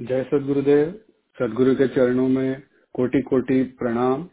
[0.00, 0.90] जय सदगुरुदेव।
[1.38, 2.62] सदगुरु के चरणों में
[2.94, 4.26] कोटि कोटि प्रणाम।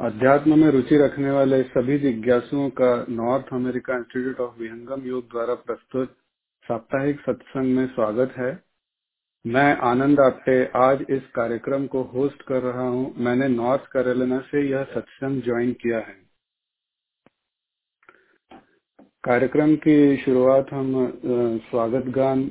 [0.00, 5.54] अध्यात्म में रुचि रखने वाले सभी जिज्ञासुओं का North America Institute of Vihangam Yoga द्वारा
[5.62, 6.16] प्रस्तुत
[6.66, 8.52] साप्ताहिक सत्संग में स्वागत है।
[9.44, 14.68] मैं आनंद आपटे आज इस कार्यक्रम को होस्ट कर रहा हूँ। मैंने नॉर्थ कैरोलिना से
[14.70, 16.18] यह सत्संग ज्वाइन किया है।
[19.24, 20.92] कार्यक्रम की शुरुआत हम
[21.70, 22.50] स्वागत गान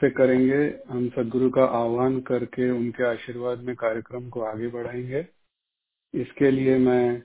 [0.00, 5.28] से करेंगे हम सदगुरु का आह्वान करके उनके आशीर्वाद में कार्यक्रम को आगे बढ़ाएँगे।
[6.14, 7.22] इसके लिए मैं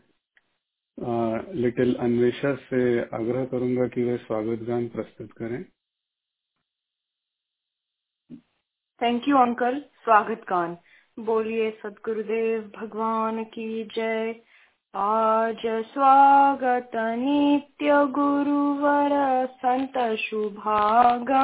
[0.98, 5.64] आ, लिटिल अन्वेषा से आग्रह करूँगा कि वे स्वागत गान प्रस्तुत करें।
[9.02, 10.78] थैंक यू अंकल स्वागत गान।
[11.20, 14.34] बोलिए सदगुरुदेव भगवान की जय।
[14.94, 19.12] आज स्वागत नित्य गुरुवर
[19.62, 21.38] संत शुभागमाइए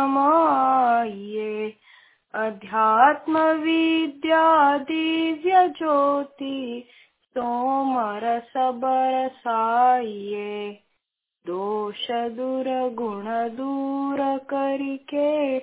[2.34, 4.42] अध्यात्म विद्या
[4.90, 6.84] दिव्य ज्योति
[7.36, 10.70] सोमर सबर साइए
[11.45, 12.06] दोष
[12.38, 13.25] दूर गुण
[13.56, 15.59] दूर करके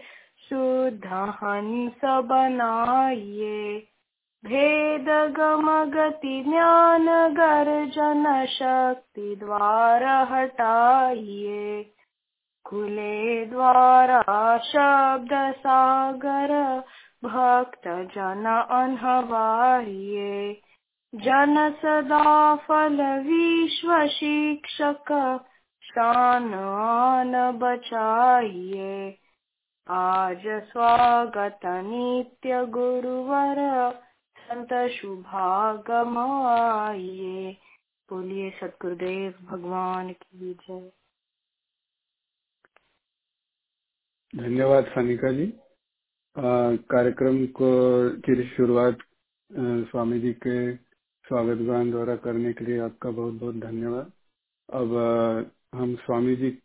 [0.48, 1.05] शुद्ध
[1.42, 3.82] हंस बनाइए
[4.44, 5.06] भेद
[5.36, 7.06] गम गति ज्ञान
[7.36, 11.82] गर्जन शक्ति द्वार हटाइए
[12.66, 14.20] खुले द्वारा
[14.66, 16.52] शब्द सागर
[17.24, 17.88] भक्त
[21.12, 25.12] जन सदा फल विश्व शिक्षक
[25.84, 26.50] शान
[27.60, 28.94] बचाइए
[29.86, 33.60] आज स्वागत नित्य गुरुवर
[34.55, 37.56] संत शुभागमाइए
[38.10, 40.92] बोलिए सतगुरुदेव भगवान की जय।
[44.34, 45.52] धन्यवाद सानिका जी।
[46.92, 48.98] कार्यक्रम को की शुरुआत
[49.91, 50.77] स्वामी जी के
[51.27, 54.12] स्वागत गान द्वारा करने के लिए आपका बहुत बहुत धन्यवाद।
[54.73, 55.42] अब आ,
[55.78, 56.62] हम स्वामी जी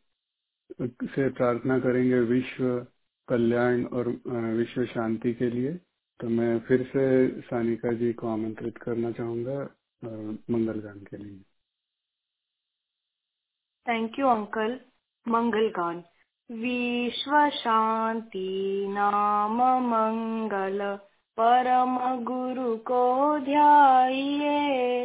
[0.81, 2.87] से प्रार्थना करेंगे विश्व
[3.27, 4.21] कल्याण और
[4.57, 5.79] विश्व शांति के लिए।
[6.19, 7.05] तो मैं फिर से
[7.41, 9.59] सानिका जी को आमंत्रित करना चाहूँगा
[10.51, 11.39] मंगल गान के लिए।
[13.85, 14.79] थैंक यू अंकल
[15.25, 16.03] मंगल गान
[16.49, 20.79] विश्व शांति नाम मंगल,
[21.37, 23.03] परम गुरु को
[23.39, 25.03] ध्याइए।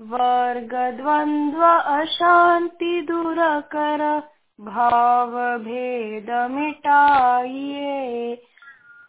[0.00, 3.36] वर्ग द्वंद्व अशांति दूर
[3.74, 4.04] कर
[4.58, 8.34] भाव भेद मिटाइए।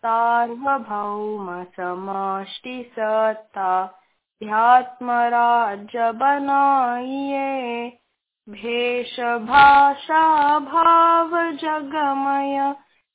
[0.05, 3.71] सार्वभौम समष्टि सत्ता
[4.41, 7.89] ध्यात्म राज्य बनाइए
[8.47, 9.19] भेष
[9.49, 10.23] भाषा
[10.59, 12.57] भाव जगमय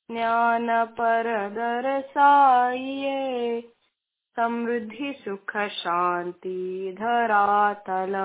[0.09, 0.67] ज्ञान
[0.99, 3.19] पर दरसाइए
[4.37, 8.15] समृद्धि सुख शांति धरातल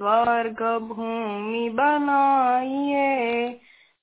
[0.00, 3.08] स्वर्ग भूमि बनाइए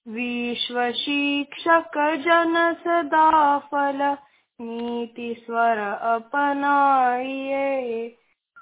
[0.07, 4.17] विश्व शिक्षक जन सदा फल
[4.61, 8.17] नीति स्वर अपनाइए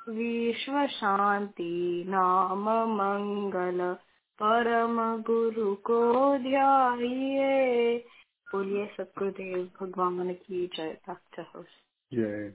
[0.10, 3.98] विश्व शांति नाम मंगल
[4.44, 8.06] परम गुरु को ध्याइए
[8.52, 11.64] बोलिए सतगुरुदेव, भगवान की जय। भक्त
[12.14, 12.54] जय।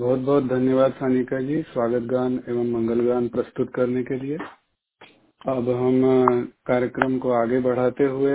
[0.00, 4.38] बहुत बहुत धन्यवाद सानिका जी। स्वागत गान एवं मंगल गान प्रस्तुत करने के लिए।
[5.46, 6.00] अब हम
[6.66, 8.32] कार्यक्रम को आगे बढ़ाते हुए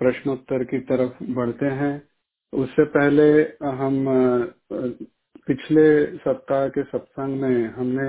[0.00, 1.94] प्रश्नोत्तर की तरफ़ बढ़ते हैं।
[2.52, 3.28] उससे पहले
[3.78, 4.04] हम
[5.48, 5.86] पिछले
[6.18, 8.08] सप्ताह के सत्संग में हमने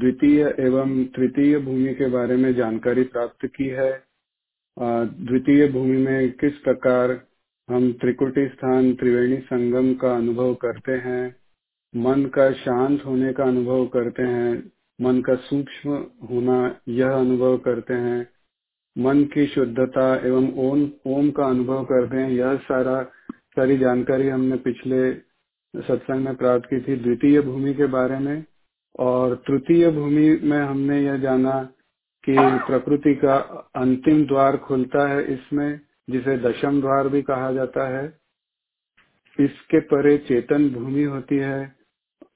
[0.00, 3.90] द्वितीय एवं तृतीय भूमि के बारे में जानकारी प्राप्त की है।
[4.76, 7.20] द्वितीय भूमि में किस प्रकार
[7.68, 11.36] हम त्रिकुटी स्थान, त्रिवेणी संगम का अनुभव करते हैं,
[11.94, 14.54] मन का शांत होने का अनुभव करते हैं
[14.98, 15.96] मन का सूक्ष्म
[16.26, 16.58] होना
[16.88, 18.26] यह अनुभव करते हैं।
[18.96, 24.56] मन की शुद्धता एवं ओम ओम का अनुभव करते हैं। यह सारा, सारी जानकारी हमने
[24.56, 25.12] पिछले
[25.74, 28.44] सत्संग में प्राप्त की थी। द्वितीय भूमि के बारे में
[28.98, 31.60] और तृतीय भूमि में हमने यह जाना
[32.24, 33.36] कि प्रकृति का
[33.76, 38.06] अंतिम द्वार खुलता है इसमें, जिसे दशम द्वार भी कहा जाता है।
[39.38, 41.60] इसके परे चेतन भूमि होती है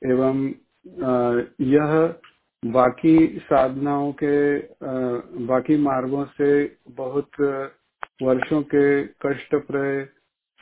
[0.06, 0.49] एवं
[1.61, 2.15] यह
[2.62, 4.59] बाकी साधनाओं के
[5.47, 6.51] बाकी मार्गों से
[6.97, 7.41] बहुत
[8.23, 8.85] वर्षों के
[9.23, 10.05] कष्ट प्रय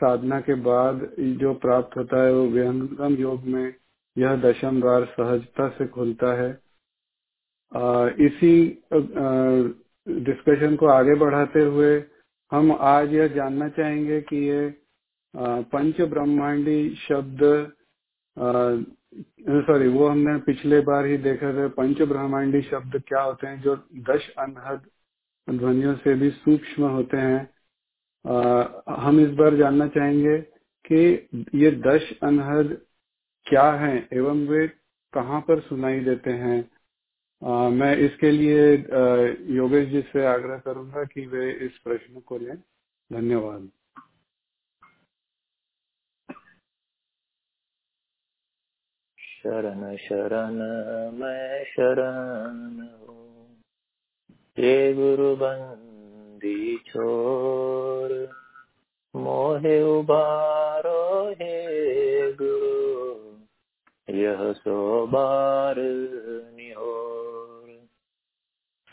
[0.01, 1.01] साधना के बाद
[1.41, 3.75] जो प्राप्त होता है वो व्यंगम योग में
[4.17, 6.51] यह दशम द्वार सहजता से खुलता है।
[8.27, 8.55] इसी
[10.07, 11.93] डिस्कशन को आगे बढ़ाते हुए
[12.53, 14.69] हम आज यह जानना चाहेंगे कि ये
[15.75, 17.43] पंच ब्रह्मांडी शब्द
[19.13, 23.77] सॉरी वो हमने पिछले बार ही देखा था पंच ब्रह्मांडी शब्द क्या होते हैं जो
[24.11, 24.87] दश अनहद
[25.49, 27.41] ध्वनियों से भी सूक्ष्म होते हैं।
[28.25, 28.35] आ,
[29.01, 30.39] हम इस बार जानना चाहेंगे
[30.85, 32.77] कि ये दश अनहद
[33.47, 34.67] क्या हैं एवं वे
[35.13, 36.59] कहाँ पर सुनाई देते हैं।
[37.43, 38.63] आ, मैं इसके लिए
[39.57, 42.57] योगेश जी से आग्रह करूँगा कि वे इस प्रश्न को लें।
[43.11, 43.69] धन्यवाद।
[49.39, 50.55] शरण शरण
[51.19, 53.47] मैं शरण हूँ।
[54.59, 58.31] ये गुरु बंदी छोर,
[59.17, 65.75] मोहे उबारो हे गुरु, यह सो बार
[66.57, 67.89] निहोर।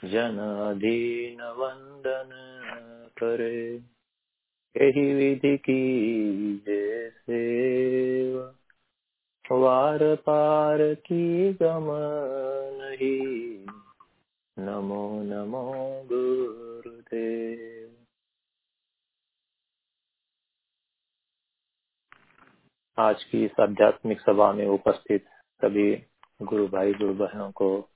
[0.06, 0.38] जन
[0.72, 2.30] अधीन वंदन
[3.20, 3.76] करे,
[4.78, 5.84] यही विधि की
[6.68, 7.36] जैसे
[9.52, 11.86] वार पार की गम
[12.82, 13.66] नहीं
[14.60, 17.96] नमो नमो गुरुदेव।
[22.98, 25.26] आज की इस आध्यात्मिक सभा में उपस्थित
[25.62, 26.06] सभी
[26.42, 27.90] गुरु भाई, गुरु बहनों को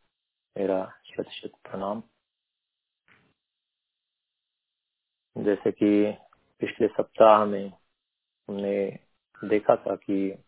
[0.58, 2.04] मेरा शत शत प्रणाम।
[5.38, 6.18] जैसे कि
[6.60, 7.74] पिछले सप्ताह में
[8.50, 9.00] हमने
[9.46, 10.44] देखा था कि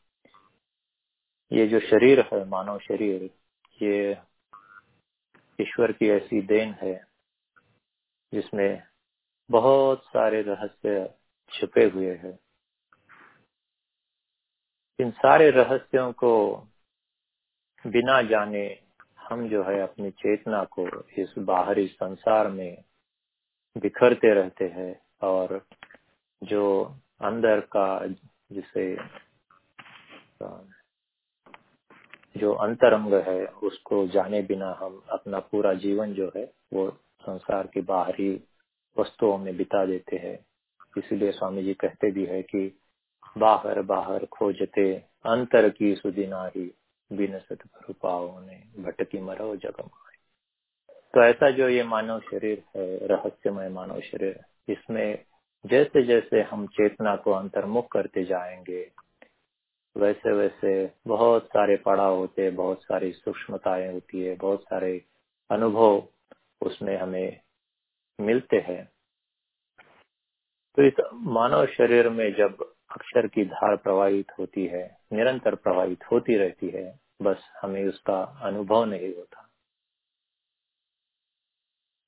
[1.52, 3.30] ये जो शरीर है, मानव शरीर,
[3.82, 4.18] ये
[5.62, 7.08] ईश्वर की ऐसी देन है,
[8.34, 8.84] जिसमें
[9.52, 11.14] बहुत सारे रहस्य
[11.52, 12.40] छुपे हुए हैं।
[15.00, 16.56] इन सारे रहस्यों को
[17.88, 18.80] बिना जाने
[19.20, 20.88] हम जो है अपनी चेतना को
[21.18, 22.84] इस बाहरी संसार में
[23.78, 25.66] बिखरते रहते हैं और
[26.44, 26.84] जो
[27.22, 28.08] अंदर का
[28.52, 28.96] जिसे
[32.38, 36.90] जो अंतरंग है, उसको जाने बिना हम अपना पूरा जीवन जो है, वो
[37.22, 38.44] संसार की बाहरी
[39.00, 40.46] वस्तुओं में बिता देते हैं।
[40.98, 42.80] इसलिए स्वामी जी कहते भी है कि
[43.38, 44.94] बाहर बाहर खोजते
[45.26, 46.76] अंतर की सुदिना ही
[47.14, 47.58] बिन सत
[48.02, 49.90] पाओ ने भटकी मरो जगम
[51.14, 54.40] तो ऐसा जो ये मानव शरीर है, रहस्यमय मानव शरीर,
[54.70, 55.24] इसमें
[55.66, 58.92] जैसे जैसे हम चेतना को अंतर्मुख करते जाएँगे
[59.98, 65.06] वैसे वैसे बहुत सारे पड़ाव होते हैं, बहुत सारी सूक्ष्मताएँ होती है, बहुत सारे
[65.52, 66.08] अनुभव
[66.62, 67.42] उसमें हमें
[68.22, 68.92] मिलते हैं।
[70.78, 76.38] तो इस मानव शरीर में जब अक्षर की धार प्रवाहित होती है, निरंतर प्रवाहित होती
[76.38, 79.48] रहती है, बस हमें उसका अनुभव नहीं होता।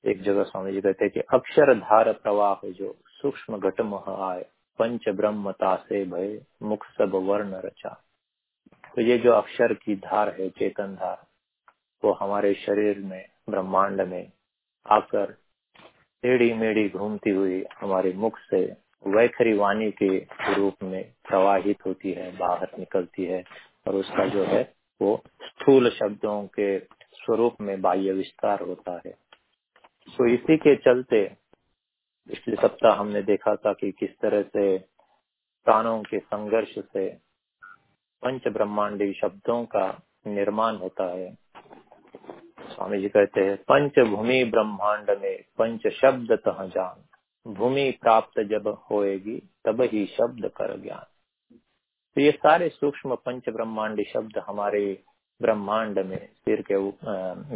[0.04, 4.46] एक जगह स्वामी जी कहते हैं कि अक्षर धार प्रवाह जो सूक्ष्म घट मह आए
[4.78, 8.04] पंच ब्रह्मता से भय, मुख सब वर्ण रचा।
[8.94, 11.26] तो ये जो अक्षर की धार है, चेतन धार,
[12.04, 14.32] वो हमारे शरीर में, ब्रह्मांड में
[14.86, 15.32] आकर
[16.22, 18.76] टेढ़ी मेढ़ी घूमती हुई हमारे मुख से
[19.06, 20.18] वैखरी वाणी के
[20.54, 23.44] रूप में प्रवाहित होती है, बाहर निकलती है
[23.86, 26.78] और उसका जो है, वो स्थूल शब्दों के
[27.14, 29.12] स्वरूप में बाह्य विस्तार होता है।
[30.08, 31.36] तो इसी के चलते
[32.28, 34.76] पिछले सप्ताह हमने देखा था कि किस तरह से
[35.66, 37.08] प्राणों के संघर्ष से
[38.22, 39.86] पंच ब्रह्मांडी शब्दों का
[40.26, 41.32] निर्माण होता है।
[42.70, 47.04] स्वामी जी कहते हैं पंच भूमि ब्रह्मांड में पंच शब्द तह जान
[47.46, 51.04] भूमि प्राप्त जब होएगी, तब ही शब्द कर ज्ञान।
[52.16, 54.82] तो ये सारे सूक्ष्म पंच ब्रह्मांडी शब्द हमारे
[55.40, 56.80] ब्रह्मांड में सिर के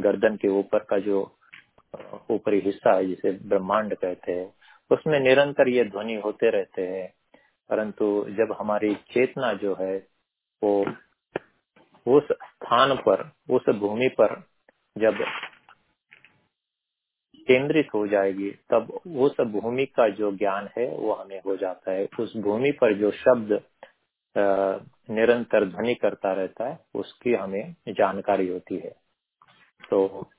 [0.03, 1.21] गर्दन के ऊपर का जो
[2.31, 4.53] ऊपरी हिस्सा है, जिसे ब्रह्मांड कहते हैं
[4.91, 7.15] उसमें निरंतर ये ध्वनि होते रहते हैं।
[7.71, 10.07] परंतु जब हमारी चेतना जो है,
[10.63, 10.87] वो
[12.07, 14.45] उस स्थान पर, उस भूमि पर
[14.99, 15.19] जब
[17.47, 22.09] केंद्रित हो जाएगी, तब उस भूमि का जो ज्ञान है, वो हमें हो जाता है।
[22.21, 23.63] उस भूमि पर जो शब्द
[25.11, 28.91] निरंतर ध्वनि करता रहता है, उसकी हमें जानकारी होती है।
[29.91, 30.31] तो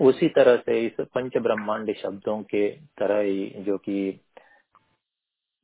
[0.00, 4.20] उसी तरह से इस पंच ब्रह्मांड शब्दों के तरह ही जो कि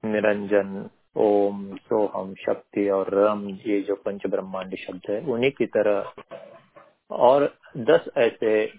[0.05, 6.13] निरंजन, ओम, सोहम, शक्ति और रम, ये जो पंच ब्रह्मांड शब्द है, उन्हीं की तरह।
[7.11, 8.73] और दस ऐसे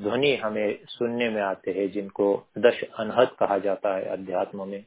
[0.00, 4.82] ध्वनि हमें सुनने में आते हैं जिनको दश अनहद कहा जाता है अध्यात्म में।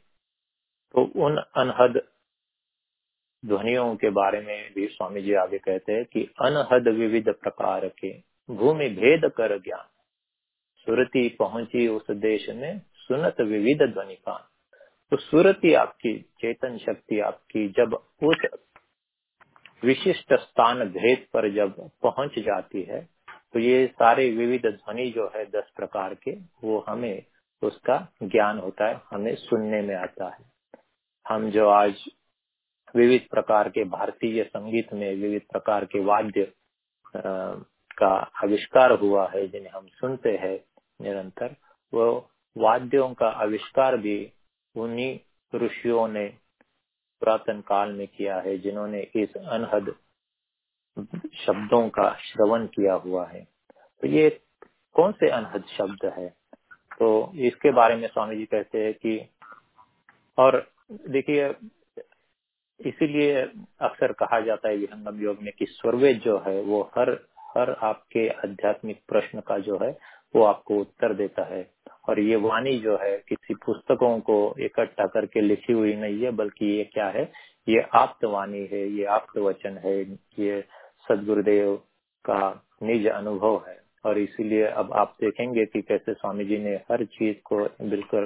[0.93, 2.01] तो उन अनहद
[3.45, 8.36] ध्वनियों के बारे में भी स्वामी जी आगे कहते हैं कि अनहद विविध प्रकार के
[8.49, 9.87] भूमि भेद कर ज्ञान।
[10.87, 14.37] सुरती पहुँची उस देश में, सुनत विविध ध्वनि का
[15.11, 18.45] तो सुरति आपकी, चेतन शक्ति आपकी, जब उस
[19.83, 23.01] विशिष्ट स्थान भेद पर जब पहुँच जाती है
[23.53, 26.31] तो ये सारे विविध ध्वनि जो है दस प्रकार के,
[26.63, 27.23] वो हमें
[27.61, 30.45] उसका ज्ञान होता है, हमें सुनने में आता है।
[31.25, 32.03] हम जो आज
[32.95, 36.51] विविध प्रकार के भारतीय संगीत में, विविध प्रकार के वाद्य
[37.97, 40.59] का आविष्कार हुआ है, जिन्हें हम सुनते हैं
[41.01, 41.55] निरंतर,
[41.93, 44.33] वो वाद्यों का आविष्कार भी
[44.75, 45.19] उन्हीं
[45.55, 46.27] ऋषियों ने
[47.21, 49.95] पुरातन काल में किया है, जिन्होंने इस अनहद
[51.35, 53.47] शब्दों का श्रवण किया हुआ है।
[54.01, 54.41] तो ये
[54.93, 56.29] कौन से अनहद शब्द है?
[56.99, 59.29] तो इसके बारे में स्वामी जी कहते हैं कि,
[60.37, 60.71] और
[61.09, 61.49] देखिए,
[62.79, 63.41] इसीलिए
[63.81, 67.27] अक्सर कहा जाता है विहंगम योग में कि स्वर्वेद जो है, वो हर
[67.57, 69.97] हर आपके आध्यात्मिक प्रश्न का जो है,
[70.35, 71.71] वो आपको उत्तर देता है।
[72.09, 76.65] और ये वाणी जो है, किसी पुस्तकों को इकट्ठा करके लिखी हुई नहीं है, बल्कि
[76.65, 77.31] ये क्या है,
[77.69, 80.65] ये आप्त वाणी है, ये आप्त वचन है, ये
[81.09, 81.75] सदगुरुदेव
[82.25, 87.05] का निज अनुभव है। और इसीलिए अब आप देखेंगे कि कैसे स्वामी जी ने हर
[87.05, 88.25] चीज़ को बिल्कुल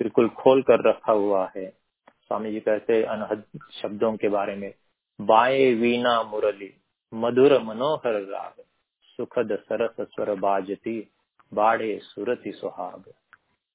[0.00, 1.66] बिल्कुल खोल कर रखा हुआ है।
[2.08, 3.44] स्वामी जी कहते अनहद
[3.82, 4.74] शब्दों के बारे में,
[5.20, 6.74] बाए वीणा मुरली।
[7.14, 8.62] मधुर मनोहर राग,
[9.04, 11.10] सुखद सरस स्वर बाजती,
[11.54, 13.04] बाढ़े सुरति सुहाग।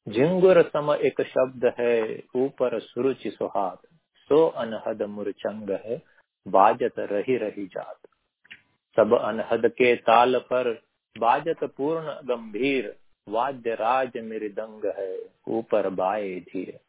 [0.10, 3.77] झिंगुर सम एक शब्द है, ऊपर सुरुचि सुहाग।
[4.30, 6.01] सो अनहद मुरचंग है,
[6.48, 8.00] बाजत रही रही जात।
[8.96, 10.82] सब अनहद के ताल पर
[11.18, 12.96] बाजत पूर्ण गंभीर,
[13.30, 16.80] वाद्य राज मृदंग है, ऊपर बाए धीर।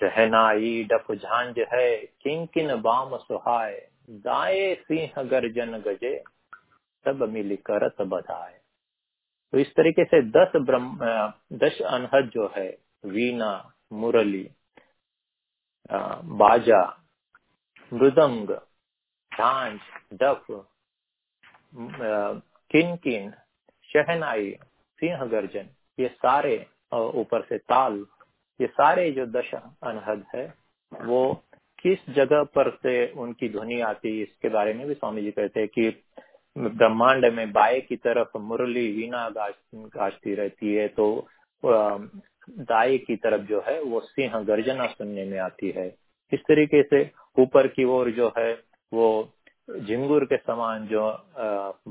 [0.00, 6.18] सहनाई डफ झांझ है, किंकिन बाम सुहाय दाए सिंह गर्जन गजे,
[7.06, 8.60] सब मिल करत बधाए
[9.52, 11.08] तो इस तरीके से दस ब्रह्म
[11.58, 12.68] दस अनहद जो है,
[13.04, 13.52] वीणा,
[13.92, 14.48] मुरली
[16.34, 16.82] बाजा,
[17.92, 18.50] मृदंग,
[19.32, 19.78] झांझ,
[20.12, 20.46] डफ
[22.70, 23.30] किन किन,
[23.90, 24.50] शहनाई,
[24.98, 25.68] सिंह गर्जन
[25.98, 26.56] ये सारे
[26.92, 28.04] ऊपर से ताल,
[28.60, 30.46] ये सारे जो दश अनहद है,
[30.92, 31.43] वो
[31.84, 35.68] किस जगह पर से उनकी ध्वनि आती इसके बारे में भी स्वामी जी कहते हैं
[35.68, 35.88] कि
[36.56, 41.06] ब्रह्मांड में बाएँ की तरफ़ मुरली वीणा गाजती रहती है तो
[41.62, 45.86] दाएँ की तरफ़ जो है वो सिंह गर्जना सुनने में आती है।
[46.32, 47.02] इस तरीके से
[47.38, 48.52] ऊपर की ओर जो है
[48.92, 49.06] वो
[49.68, 51.02] झिंगुर के समान जो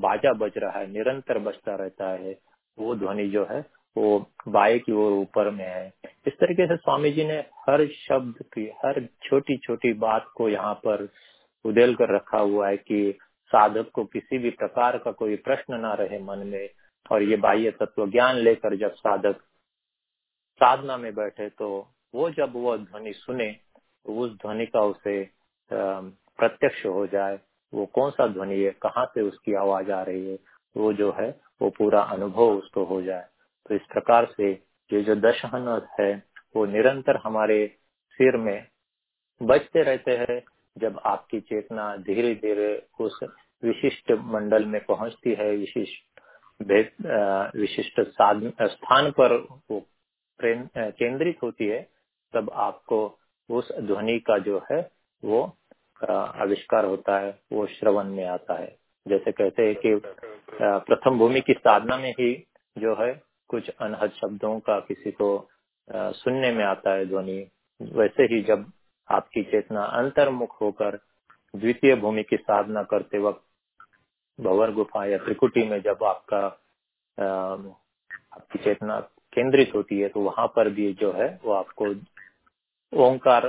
[0.01, 2.37] बाजा बज रहा है, निरंतर बजता रहता है,
[2.77, 3.61] वो ध्वनि जो है
[3.95, 5.87] वो बाएँ की ओर ऊपर में है।
[6.27, 7.37] इस तरीके से स्वामी जी ने
[7.69, 11.07] हर शब्द की, हर छोटी छोटी बात को यहाँ पर
[11.65, 13.17] उदेल कर रखा हुआ है कि
[13.51, 16.69] साधक को किसी भी प्रकार का कोई प्रश्न ना रहे मन में
[17.11, 19.41] और ये बाह्य तत्व ज्ञान लेकर जब साधक
[20.61, 21.69] साधना में बैठे तो
[22.15, 23.51] वो जब वो ध्वनि सुने
[24.05, 25.23] तो उस ध्वनि का उसे
[25.71, 27.39] प्रत्यक्ष हो जाए,
[27.73, 30.37] वो कौन सा ध्वनि है, कहाँ से उसकी आवाज़ आ रही है,
[30.75, 31.29] वो जो है
[31.61, 33.25] वो पूरा अनुभव उसको हो जाए।
[33.69, 34.51] तो इस प्रकार से
[34.91, 36.11] ये जो दशहन है,
[36.55, 37.65] वो निरंतर हमारे
[38.19, 38.67] सिर में
[39.41, 40.41] बचते रहते हैं
[40.75, 43.19] जब आपकी चेतना धीरे धीरे उस
[43.63, 46.21] विशिष्ट मंडल में पहुँचती है, विशिष्ट
[47.55, 49.35] विशिष्ट स्थान पर
[49.71, 49.79] वो
[50.39, 51.81] केंद्रित होती है,
[52.33, 52.99] तब आपको
[53.49, 54.79] उस ध्वनि का जो है
[55.23, 55.41] वो
[56.01, 59.99] आविष्कार होता है, वो श्रवण में आता है। जैसे कहते हैं कि
[60.61, 62.33] प्रथम भूमि की साधना में ही
[62.75, 63.11] जो है
[63.53, 65.29] कुछ अनहद शब्दों का किसी को
[65.87, 67.39] सुनने में आता है ध्वनि,
[67.81, 68.71] वैसे ही जब
[69.09, 70.97] आपकी चेतना अंतर्मुख होकर
[71.53, 73.43] द्वितीय भूमि की साधना करते वक्त
[74.39, 76.45] भवर गुफा या त्रिकुटी में जब आपका
[77.17, 78.99] आपकी चेतना
[79.33, 81.93] केंद्रित होती है तो वहाँ पर भी जो है वो आपको
[82.93, 83.47] ओंकार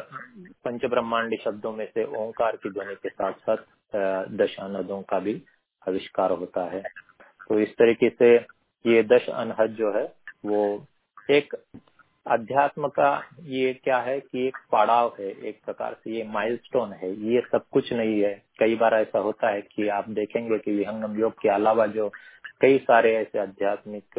[0.65, 5.35] पंच ब्रह्मांडी शब्दों में से ओंकार की ध्वनि के साथ साथ दशानदों का भी
[5.83, 6.83] आविष्कार होता है।
[7.49, 8.37] तो इस तरीके से
[8.85, 10.05] ये दश अनहद जो है,
[10.45, 10.87] वो
[11.31, 11.55] एक
[12.27, 13.11] अध्यात्म का
[13.43, 17.65] ये क्या है कि एक पड़ाव है एक प्रकार से, ये माइलस्टोन है, ये सब
[17.73, 21.49] कुछ नहीं है। कई बार ऐसा होता है कि आप देखेंगे कि विहंगम योग के
[21.49, 22.09] अलावा जो
[22.61, 24.19] कई सारे ऐसे आध्यात्मिक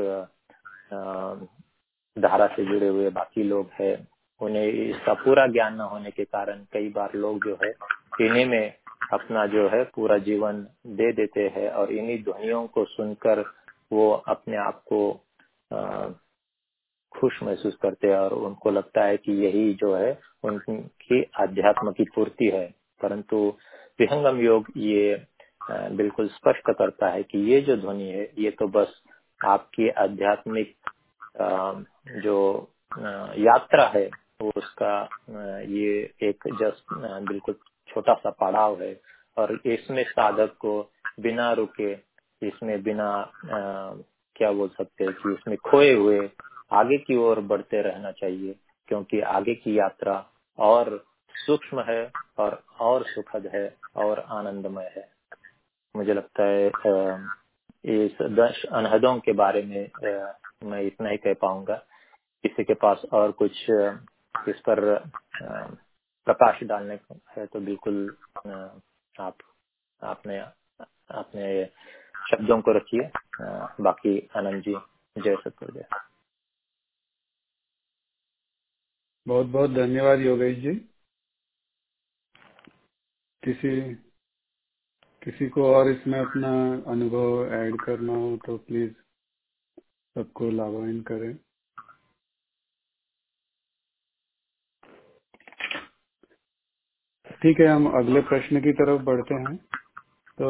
[2.17, 4.07] धारा से जुड़े हुए बाकी लोग हैं,
[4.41, 7.73] उन्हें इसका पूरा ज्ञान न होने के कारण कई बार लोग जो है,
[8.21, 8.73] इन्हीं में
[9.13, 10.65] अपना जो है पूरा जीवन
[10.97, 13.43] दे देते हैं और इन्हीं ध्वनियों को सुनकर
[13.91, 15.01] वो अपने आप को
[17.13, 20.11] खुश महसूस करते हैं और उनको लगता है कि यही जो है
[20.43, 22.65] उनकी आध्यात्म की पूर्ति है।
[23.01, 23.37] परंतु
[23.99, 25.15] विहंगम योग ये
[25.97, 29.01] बिल्कुल स्पष्ट करता है कि ये जो ध्वनि है, ये तो बस
[29.41, 30.75] आपकी आध्यात्मिक
[32.23, 32.37] जो
[33.39, 34.05] यात्रा है
[34.41, 34.93] वो उसका
[35.69, 36.93] ये एक जस्ट
[37.29, 37.55] बिल्कुल
[37.89, 38.99] छोटा सा पड़ाव है।
[39.37, 40.81] और इसमें साधक को
[41.21, 41.93] बिना रुके
[42.41, 43.93] इसमें बिना आ,
[44.35, 46.19] क्या बोल सकते हैं कि इसमें खोए हुए
[46.73, 48.55] आगे की ओर बढ़ते रहना चाहिए
[48.87, 50.17] क्योंकि आगे की यात्रा
[50.59, 50.97] और
[51.35, 52.01] सूक्ष्म है
[52.39, 53.67] और और सुखद है
[54.05, 55.07] और आनंदमय है।
[55.95, 56.67] मुझे लगता है
[57.95, 59.89] इस दश अनहदों के बारे में
[60.69, 61.75] मैं इतना ही कह पाऊँगा।
[62.43, 63.51] किसी के पास और कुछ
[64.49, 64.81] इस पर
[66.27, 66.99] प्रकाश डालने
[67.37, 67.97] है तो बिल्कुल
[69.15, 69.37] आप
[70.01, 71.47] आपने आपने
[72.25, 73.09] शब्दों को रखिए
[73.83, 74.75] बाकी आनंद जी,
[75.15, 75.97] जय सतगुरुदेव।
[79.27, 80.75] बहुत बहुत धन्यवाद योगेश जी।
[83.43, 83.71] किसी
[85.23, 86.49] किसी को और इसमें अपना
[86.91, 88.93] अनुभव ऐड करना हो तो प्लीज़
[90.15, 91.35] सबको लाभाइन करें।
[97.41, 99.55] ठीक है, हम अगले प्रश्न की तरफ़ बढ़ते हैं।
[100.39, 100.49] तो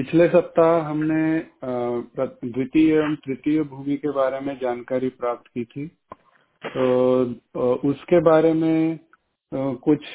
[0.00, 1.24] पिछले सप्ताह हमने
[1.64, 5.86] द्वितीय एवं तृतीय भूमि के बारे में जानकारी प्राप्त की थी।
[6.62, 8.98] तो उसके बारे में
[9.52, 10.06] कुछ,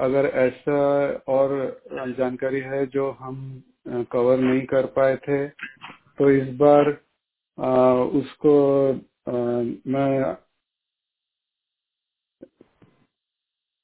[0.00, 0.80] अगर ऐसा
[1.28, 1.54] और
[2.18, 3.62] जानकारी है जो हम
[4.12, 5.46] कवर नहीं कर पाए थे
[6.18, 6.90] तो इस बार
[8.18, 8.54] उसको
[9.88, 10.36] मैं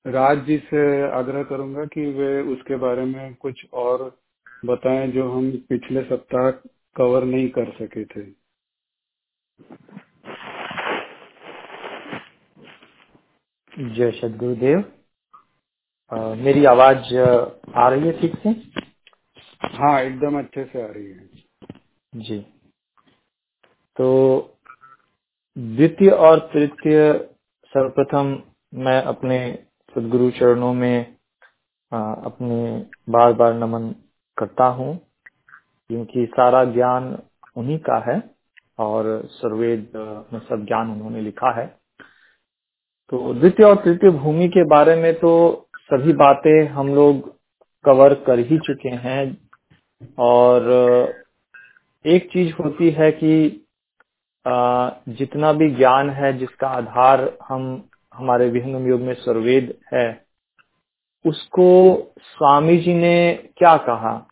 [0.04, 4.10] राज जी से आग्रह करूँगा कि वे उसके बारे में कुछ और
[4.62, 6.50] बताएँ जो हम पिछले सप्ताह
[6.96, 8.24] कवर नहीं कर सके थे।
[13.94, 14.84] जय सदगुरुदेव।
[16.38, 17.14] मेरी आवाज़
[17.76, 18.50] आ रही है ठीक से?
[19.76, 21.28] हाँ एकदम अच्छे से आ रही है।
[22.12, 22.38] जी।
[23.96, 24.08] तो
[25.56, 27.12] द्वितीय और तृतीय
[27.72, 28.36] सर्वप्रथम
[28.74, 29.38] मैं अपने
[29.96, 31.16] सदगुरु चरणों में
[31.92, 32.58] अपने
[33.12, 33.90] बार बार नमन
[34.38, 34.96] करता हूँ,
[35.90, 37.16] क्योंकि सारा ज्ञान
[37.56, 38.20] उन्हीं का है
[38.78, 39.92] और सर्वेद
[40.32, 41.66] में सब ज्ञान उन्होंने लिखा है।
[43.12, 45.30] तो द्वितीय और तृतीय भूमि के बारे में तो
[45.82, 47.28] सभी बातें हम लोग
[47.84, 49.36] कवर कर ही चुके हैं
[50.20, 50.66] और
[52.04, 53.64] एक चीज़ होती है कि
[55.10, 60.26] जितना भी ज्ञान है, जिसका आधार हम, हमारे विहन योग में सर्वेद है,
[61.24, 61.66] उसको
[62.20, 64.27] स्वामी जी ने क्या कहा?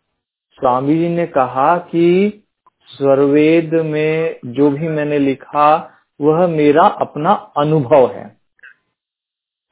[0.59, 2.43] स्वामी जी ने कहा कि
[2.91, 5.69] सर्वेद में जो भी मैंने लिखा,
[6.21, 8.25] वह मेरा अपना अनुभव है।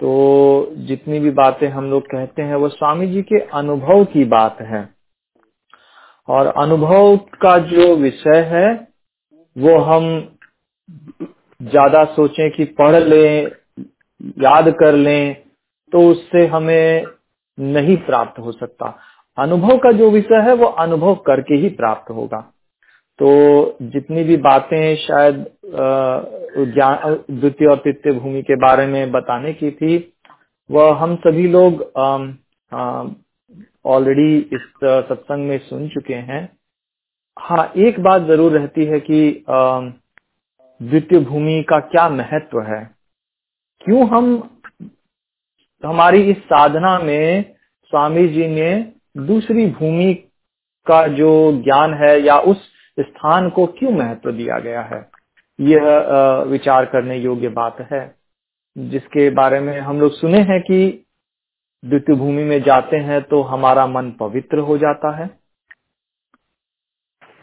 [0.01, 4.61] तो जितनी भी बातें हम लोग कहते हैं वो स्वामी जी के अनुभव की बात
[4.61, 4.83] है।
[6.29, 8.89] और अनुभव का जो विषय है,
[9.57, 10.39] वो हम
[11.61, 13.51] ज़्यादा सोचें कि पढ़ लें,
[14.43, 15.35] याद कर लें
[15.93, 17.05] तो उससे हमें
[17.59, 18.97] नहीं प्राप्त हो सकता।
[19.39, 22.41] अनुभव का जो विषय है, वो अनुभव करके ही प्राप्त होगा।
[23.19, 25.35] तो जितनी भी बातें शायद
[27.31, 29.97] द्वितीय और तृतीय भूमि के बारे में बताने की थी,
[30.71, 31.83] वह हम सभी लोग
[33.85, 36.49] ऑलरेडी इस सत्संग में सुन चुके हैं।
[37.37, 42.83] हाँ एक बात ज़रूर रहती है कि द्वितीय भूमि का क्या महत्व है?
[43.83, 44.51] क्यों हम,
[45.83, 47.55] हमारी इस साधना में
[47.93, 48.71] स्वामी जी ने
[49.17, 50.13] दूसरी भूमि
[50.87, 51.31] का जो
[51.65, 52.63] ज्ञान है या उस
[52.99, 55.07] स्थान को क्यों महत्व दिया गया है?
[55.59, 55.85] यह
[56.49, 58.03] विचार करने योग्य बात है।
[58.77, 61.07] जिसके बारे में हम लोग सुने हैं कि
[61.83, 65.27] द्वितीय भूमि में जाते हैं तो हमारा मन पवित्र हो जाता है।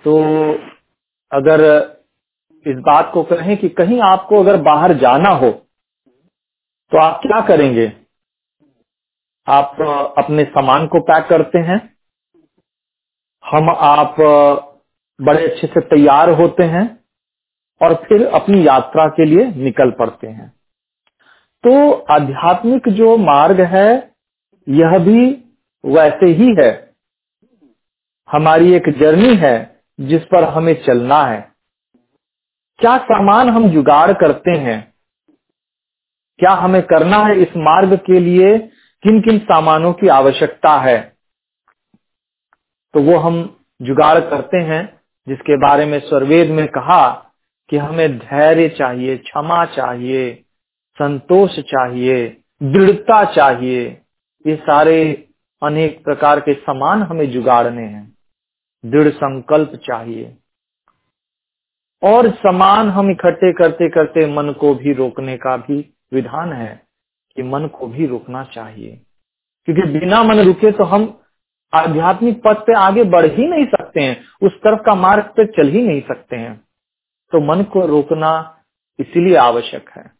[0.05, 0.19] तो
[1.31, 1.61] अगर
[2.65, 5.51] इस बात को कहें कि कहीं आपको अगर बाहर जाना हो
[6.91, 7.87] तो आप क्या करेंगे?
[9.47, 9.75] आप
[10.17, 11.97] अपने सामान को पैक करते हैं।
[13.45, 14.15] हम आप
[15.21, 16.99] बड़े अच्छे से तैयार होते हैं
[17.81, 20.49] और फिर अपनी यात्रा के लिए निकल पड़ते हैं।
[21.63, 24.11] तो आध्यात्मिक जो मार्ग है,
[24.69, 25.45] यह भी
[25.85, 26.95] वैसे ही है।
[28.31, 31.51] हमारी एक जर्नी है जिस पर हमें चलना है।
[32.79, 34.93] क्या सामान हम जुगाड़ करते हैं?
[36.39, 38.70] क्या हमें करना है इस मार्ग के लिए?
[39.03, 41.15] किन किन सामानों की आवश्यकता है?
[42.93, 47.31] तो वो हम जुगाड़ करते हैं, जिसके बारे में स्वर्वेद में कहा
[47.69, 50.45] कि हमें धैर्य चाहिए, क्षमा चाहिए,
[50.95, 54.01] संतोष चाहिए, दृढ़ता चाहिए।
[54.47, 55.27] ये सारे
[55.63, 58.15] अनेक प्रकार के समान हमें जुगाड़ने हैं।
[58.85, 60.37] दृढ़ संकल्प चाहिए।
[62.03, 66.90] और समान हम इकट्ठे करते करते मन को भी रोकने का भी विधान है।
[67.35, 69.01] कि मन को भी रोकना चाहिए।
[69.65, 71.21] क्योंकि बिना मन रुके तो हम
[71.73, 75.67] आध्यात्मिक पथ पे आगे बढ़ ही नहीं सकते हैं, उस तरफ़ का मार्ग पे चल
[75.67, 76.57] ही नहीं सकते हैं।
[77.31, 78.63] तो मन को रोकना
[78.99, 80.11] इसीलिए आवश्यक है।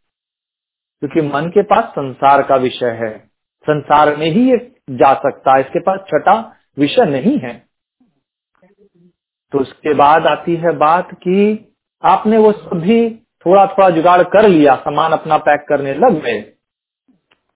[0.99, 3.19] क्योंकि मन के पास संसार का विषय है।
[3.63, 7.65] संसार में ही ये जा सकता है, इसके पास छठा विषय नहीं है।
[9.51, 11.67] तो उसके बाद आती है बात कि
[12.03, 16.53] आपने वो सभी थोड़ा थोड़ा जुगाड़ कर लिया, सामान अपना पैक करने लग गए।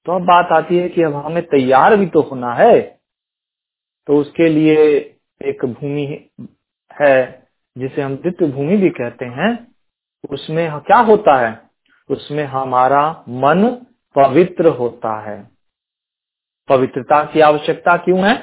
[0.05, 2.81] तो अब बात आती है कि अब हमें तैयार भी तो होना है
[4.07, 4.75] तो उसके लिए
[5.41, 6.05] एक भूमि
[6.91, 9.51] है, जिसे हम द्वितीय भूमि भी कहते हैं,
[10.29, 11.61] उसमें क्या होता है?
[12.09, 13.65] उसमें हमारा मन
[14.15, 15.37] पवित्र होता है।
[16.69, 18.35] पवित्रता की आवश्यकता क्यों है?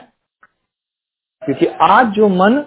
[1.42, 2.60] क्योंकि आज जो मन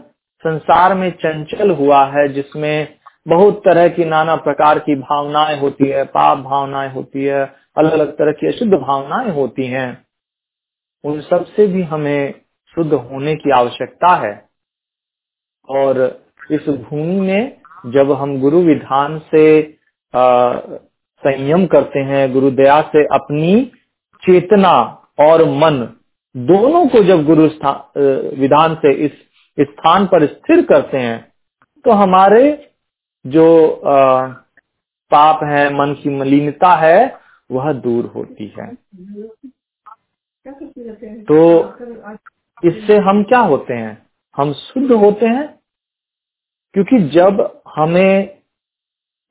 [0.43, 6.03] संसार में चंचल हुआ है, जिसमें बहुत तरह की नाना प्रकार की भावनाएँ होती है,
[6.05, 10.05] पाप भावनाएँ होती है अलग अलग तरह की अशुद्ध भावनाएँ होती हैं।
[11.03, 12.33] उन सबसे भी हमें
[12.77, 14.33] शुद्ध होने की आवश्यकता है।
[15.69, 15.99] और
[16.51, 19.45] इस भूमि में जब हम गुरु विधान से
[21.23, 23.71] संयम करते हैं गुरु दया से अपनी
[24.23, 24.73] चेतना
[25.19, 25.77] और मन
[26.35, 27.43] दोनों को जब गुरु
[28.41, 29.11] विधान से इस
[29.57, 31.19] स्थान पर स्थिर करते हैं
[31.85, 32.41] तो हमारे
[33.25, 33.45] जो
[33.87, 34.27] आ,
[35.11, 38.73] पाप है मन की मलिनता है वह दूर होती है।
[41.23, 41.37] तो
[42.63, 43.97] इससे हम क्या होते हैं?
[44.35, 45.47] हम शुद्ध होते हैं,
[46.75, 48.37] क्योंकि जब हमें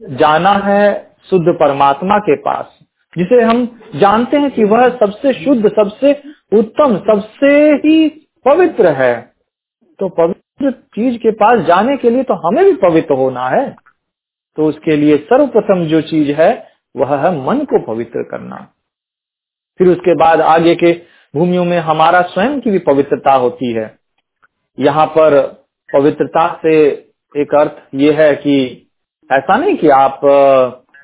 [0.00, 0.84] जाना है
[1.30, 2.78] शुद्ध परमात्मा के पास,
[3.16, 6.12] जिसे हम जानते हैं कि वह सबसे शुद्ध, सबसे
[6.52, 7.48] उत्तम, सबसे
[7.78, 8.08] ही
[8.46, 9.14] पवित्र है
[10.00, 13.68] तो पवित्र चीज़ के पास जाने के लिए तो हमें भी पवित्र होना है।
[14.58, 16.52] तो उसके लिए सर्वप्रथम जो चीज़ है
[16.94, 18.56] वह है मन को पवित्र करना।
[19.80, 20.92] फिर उसके बाद आगे के
[21.34, 23.98] भूमियों में हमारा स्वयं की भी पवित्रता होती है।
[24.78, 25.40] यहाँ पर
[25.90, 26.76] पवित्रता से
[27.34, 28.56] एक अर्थ ये है कि
[29.30, 30.24] ऐसा नहीं कि आप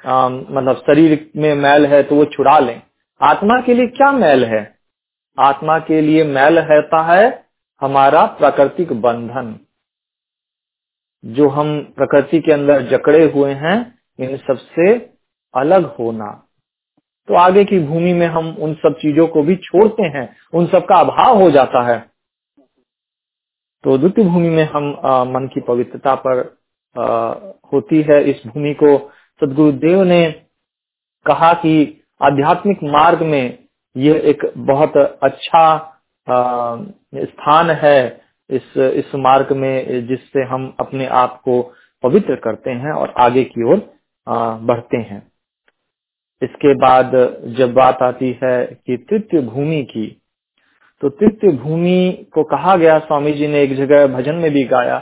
[0.07, 2.83] आ, मतलब शरीर में मैल है तो वो छुड़ा लें।
[3.21, 4.63] आत्मा के लिए क्या मैल है?
[5.39, 7.27] आत्मा के लिए मैल रहता है
[7.83, 9.59] हमारा प्राकृतिक बंधन।
[11.25, 13.77] जो हम प्रकृति के अंदर जकड़े हुए हैं
[14.19, 14.95] इन सबसे
[15.55, 16.31] अलग होना।
[17.29, 20.87] तो आगे की भूमि में हम उन सब चीज़ों को भी छोड़ते हैं उन सब
[20.87, 21.99] का अभाव हो जाता है।
[23.85, 26.39] तो द्वितीय भूमि में हम आ, मन की पवित्रता पर
[26.97, 27.05] आ,
[27.73, 28.97] होती है। इस भूमि को
[29.43, 30.31] सदगुरुदेव ने
[31.27, 33.59] कहा कि आध्यात्मिक मार्ग में
[33.97, 35.67] यह एक बहुत अच्छा
[36.29, 36.77] आ,
[37.17, 41.63] स्थान है इस इस मार्ग में जिससे हम अपने आप को
[42.03, 43.79] पवित्र करते हैं और आगे की ओर
[44.29, 45.30] बढ़ते हैं।
[46.43, 47.13] इसके बाद
[47.59, 50.07] जब बात आती है कि तृतीय भूमि की
[51.03, 54.97] तो तृतीय भूमि को कहा गया स्वामी जी ने एक जगह भजन में भी गाया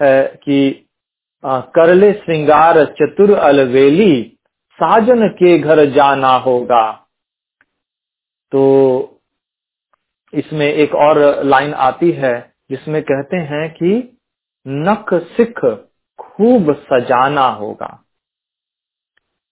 [0.00, 0.84] है कि
[1.44, 4.22] करले श्रृंगार चतुर अलवेली,
[4.78, 6.90] साजन के घर जाना होगा।
[8.52, 9.20] तो
[10.32, 12.34] इसमें एक और लाइन आती है
[12.70, 13.92] जिसमें कहते हैं कि
[14.66, 15.60] नख सिख
[16.18, 17.88] खूब सजाना होगा।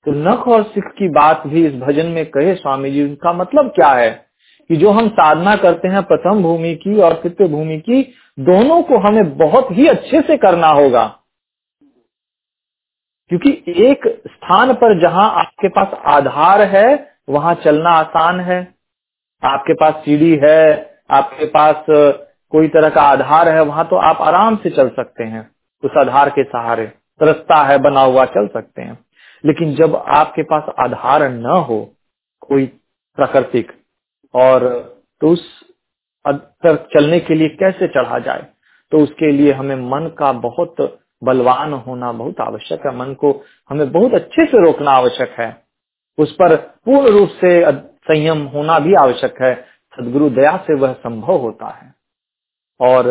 [0.06, 3.68] तो नख और सिख की बात भी इस भजन में कहे स्वामी जी उनका मतलब
[3.68, 4.26] क्या है?
[4.68, 8.02] कि जो हम साधना करते हैं प्रथम भूमि की और तृतीय भूमि की,
[8.40, 11.18] दोनों को हमें बहुत ही अच्छे से करना होगा।
[13.28, 18.74] क्योंकि एक स्थान पर जहाँ आपके पास आधार है, वहाँ चलना आसान है।
[19.44, 21.84] आपके पास सीढ़ी है, आपके पास
[22.50, 25.50] कोई तरह का आधार है, वहाँ तो आप आराम से चल सकते हैं।
[25.84, 26.92] उस आधार के सहारे,
[27.22, 29.05] रस्ता है, बना हुआ चल सकते हैं।
[29.44, 31.78] लेकिन जब आपके पास आधार न हो
[32.40, 32.66] कोई
[33.18, 33.72] प्राकृतिक
[34.34, 34.68] और
[35.20, 35.44] तो उस
[36.24, 38.46] तक चलने के लिए कैसे चढ़ा जाए
[38.92, 40.76] तो उसके लिए हमें मन का बहुत
[41.22, 43.30] बलवान होना बहुत आवश्यक है। मन को
[43.70, 45.48] हमें बहुत अच्छे से रोकना आवश्यक है।
[46.18, 47.50] उस पर पूर्ण रूप से
[48.08, 49.54] संयम होना भी आवश्यक है।
[49.94, 51.94] सदगुरु दया से वह संभव होता है।
[52.80, 53.04] और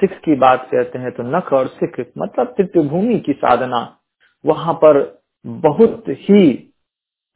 [0.00, 3.96] सिख की बात कहते हैं तो नख और सिख मतलब तृतीय भूमि की साधना,
[4.44, 5.00] वहाँ पर
[5.46, 6.70] बहुत ही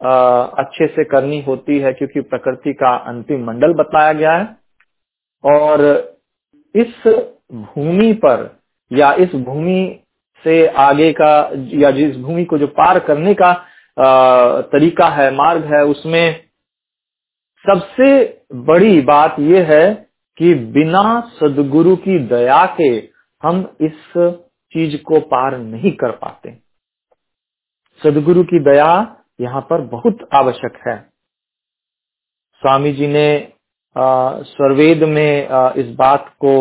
[0.00, 4.56] आ, अच्छे से करनी होती है क्योंकि प्रकृति का अंतिम मंडल बताया गया है।
[5.44, 5.80] और
[6.74, 6.94] इस
[7.52, 8.60] भूमि पर
[8.92, 10.00] या इस भूमि
[10.44, 13.50] से आगे का या जिस भूमि को जो पार करने का
[14.00, 16.44] आ, तरीका है मार्ग है उसमें
[17.64, 19.94] सबसे बड़ी बात यह है
[20.38, 23.08] कि बिना सदगुरु की दया के
[23.42, 24.12] हम इस
[24.72, 26.50] चीज़ को पार नहीं कर पाते।
[28.02, 28.90] सदगुरु की दया
[29.40, 30.96] यहाँ पर बहुत आवश्यक है।
[32.62, 33.28] स्वामी जी ने
[33.96, 36.52] स्वरवेद में आ, इस बात को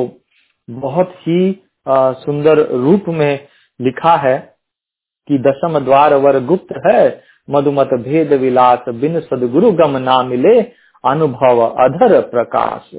[0.67, 1.39] बहुत ही
[1.85, 3.47] आ, सुंदर रूप में
[3.79, 4.37] लिखा है
[5.29, 7.01] कि दशम द्वार वर गुप्त है
[7.47, 10.59] मधुमत भेद विलास बिन सदगुरु गम ना मिले
[11.03, 12.89] अनुभव अधर प्रकाश।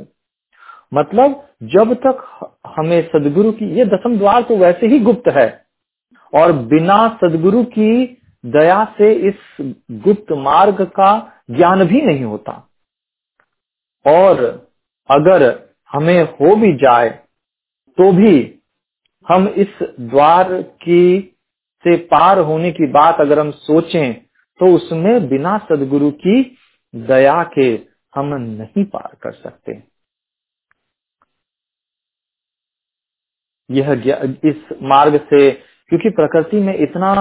[0.95, 2.25] मतलब जब तक
[2.69, 5.49] हमें सदगुरु की ये दसम द्वार तो वैसे ही गुप्त है
[6.33, 7.91] और बिना सदगुरु की
[8.45, 9.35] दया से इस
[10.05, 11.11] गुप्त मार्ग का
[11.51, 12.53] ज्ञान भी नहीं होता।
[14.07, 14.43] और
[15.11, 15.43] अगर
[15.91, 17.09] हमें हो भी जाए
[17.99, 18.35] तो भी
[19.27, 21.21] हम इस द्वार की
[21.85, 24.15] से पार होने की बात अगर हम सोचें
[24.61, 26.43] तो उसमें बिना सदगुरु की
[26.95, 27.69] दया के
[28.15, 29.73] हम नहीं पार कर सकते।
[33.71, 33.93] यह
[34.45, 37.13] इस मार्ग से, क्योंकि प्रकृति में इतना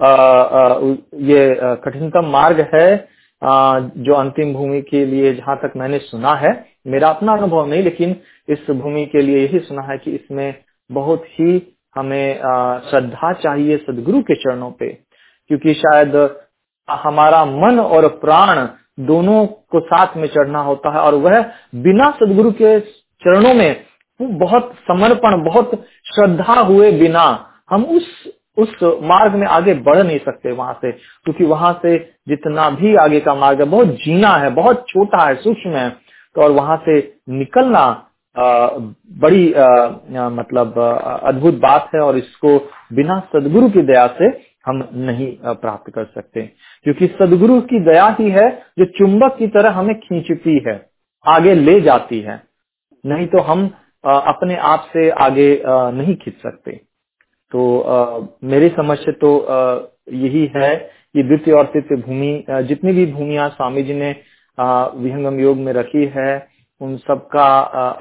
[0.00, 2.96] ये कठिनतम मार्ग है
[3.42, 6.52] जो अंतिम भूमि के लिए जहाँ तक मैंने सुना है,
[6.86, 8.16] मेरा अपना अनुभव नहीं, लेकिन
[8.48, 10.54] इस भूमि के लिए यही सुना है कि इसमें
[10.90, 11.62] बहुत ही
[11.96, 12.40] हमें
[12.90, 14.88] श्रद्धा चाहिए सदगुरु के चरणों पे।
[15.50, 16.16] क्योंकि शायद
[16.88, 18.66] हमारा मन और प्राण
[19.06, 21.40] दोनों को साथ में चढ़ना होता है, और वह
[21.76, 23.84] बिना सदगुरु के चरणों में
[24.20, 25.70] बहुत समर्पण, बहुत
[26.06, 27.24] श्रद्धा हुए बिना
[27.70, 28.06] हम उस
[28.56, 31.96] उस मार्ग में आगे बढ़ नहीं सकते वहाँ से क्योंकि वहाँ से
[32.28, 35.88] जितना भी आगे का मार्ग है बहुत जीना है बहुत छोटा है सूक्ष्म है
[36.36, 36.98] तो और वहाँ से
[37.30, 37.80] निकलना
[38.36, 38.68] आ,
[39.20, 40.78] बड़ी आ, मतलब
[41.24, 42.58] अद्भुत बात है और इसको
[42.92, 44.28] बिना सदगुरु की दया से
[44.66, 46.42] हम नहीं प्राप्त कर सकते।
[46.86, 50.80] क्योंकि सदगुरु की दया ही है जो चुंबक की तरह हमें खींचती है
[51.24, 52.42] आगे ले जाती है।
[53.04, 53.66] नहीं तो हम
[54.04, 56.80] अपने आप से आगे नहीं खींच सकते।
[57.54, 59.30] तो मेरी समझ से तो
[60.14, 64.10] यही है कि द्वितीय और तृतीय भूमि जितनी भी भूमिया स्वामी जी ने
[64.58, 66.46] विहंगम योग में रखी है,
[66.80, 67.46] उन सब का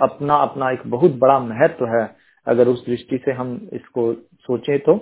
[0.03, 2.03] अपना अपना एक बहुत बड़ा महत्व है,
[2.47, 4.99] अगर उस दृष्टि से हम इसको सोचें तो।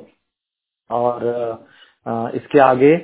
[0.89, 1.23] और
[2.35, 2.95] इसके आगे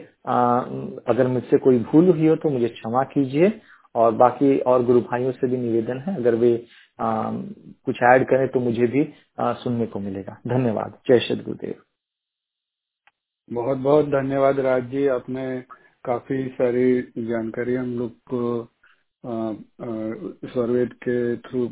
[1.07, 3.51] अगर मुझसे कोई भूल हुई हो तो मुझे क्षमा कीजिए,
[3.95, 6.55] और बाकी और गुरु भाइयों से भी निवेदन है, अगर वे
[6.99, 9.03] कुछ ऐड करें तो मुझे भी
[9.39, 11.81] सुनने को मिलेगा। धन्यवाद। जय श्री गुरुदेव।
[13.49, 15.45] बहुत बहुत धन्यवाद राज जी। आपने
[16.05, 18.41] काफ़ी सारी जानकारी हम लोग को
[20.47, 21.67] स्वरवेद के थ्रू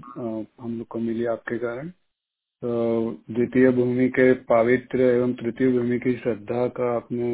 [0.62, 6.14] हम लोग को मिली आपके कारण। तो द्वितीय भूमि के पावित्र एवं तृतीय भूमि की
[6.18, 7.28] श्रद्धा का आपने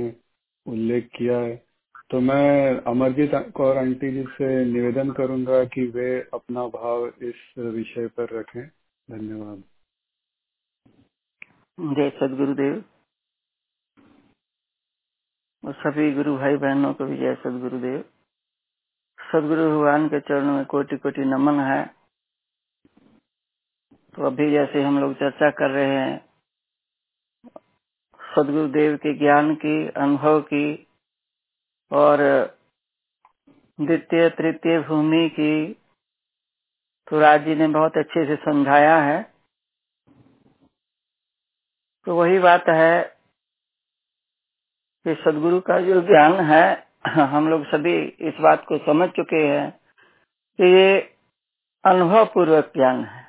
[0.66, 1.56] उल्लेख किया है।
[2.12, 8.08] तो मैं अमरजीत कौर आंटी जी से निवेदन करूँगा कि वे अपना भाव इस विषय
[8.08, 8.68] पर रखें।
[9.12, 9.64] धन्यवाद।
[11.96, 12.84] जय सदगुरुदेव।
[15.66, 18.02] और सभी गुरु भाई बहनों को भी जय सदगुरुदेव।
[19.22, 21.96] सदगुरु भगवान के चरणों में कोटि कोटि नमन है।
[24.16, 26.26] तो अभी जैसे हम लोग चर्चा कर रहे हैं,
[28.36, 30.88] सदगुरुदेव के ज्ञान की, अनुभव की
[31.92, 32.20] और
[33.80, 35.74] द्वितीय, तृतीय भूमि की
[37.08, 39.22] तो राज जी ने बहुत अच्छे से समझाया है।
[42.08, 43.02] तो वही बात है
[45.06, 47.98] कि सदगुरु का जो ज्ञान है, हम लोग सभी
[48.30, 49.70] इस बात को समझ चुके हैं
[50.60, 51.00] कि ये
[51.84, 53.24] अनुभव पूर्वक ज्ञान है।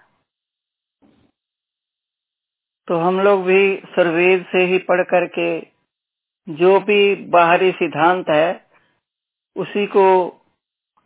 [2.88, 5.48] तो हम लोग भी सर्वेद से ही पढ़ करके
[6.48, 8.60] जो भी बाहरी सिद्धांत है
[9.56, 10.04] उसी को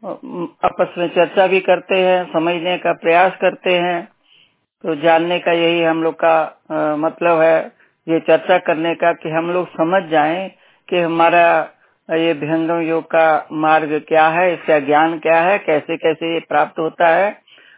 [0.03, 4.03] आपस में चर्चा भी करते हैं समझने का प्रयास करते हैं।
[4.85, 6.37] तो जानने का यही हम लोग का
[6.72, 7.59] आ, मतलब है
[8.07, 10.49] ये चर्चा करने का कि हम लोग समझ जाएँ
[10.88, 11.46] कि हमारा
[12.09, 16.79] ये विहंगम योग का मार्ग क्या है इसका ज्ञान क्या है कैसे कैसे ये प्राप्त
[16.79, 17.31] होता है।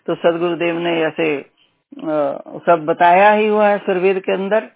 [0.08, 1.28] तो सदगुरुदेव ने ऐसे
[2.66, 4.68] सब बताया ही हुआ है सुरवीर के अंदर।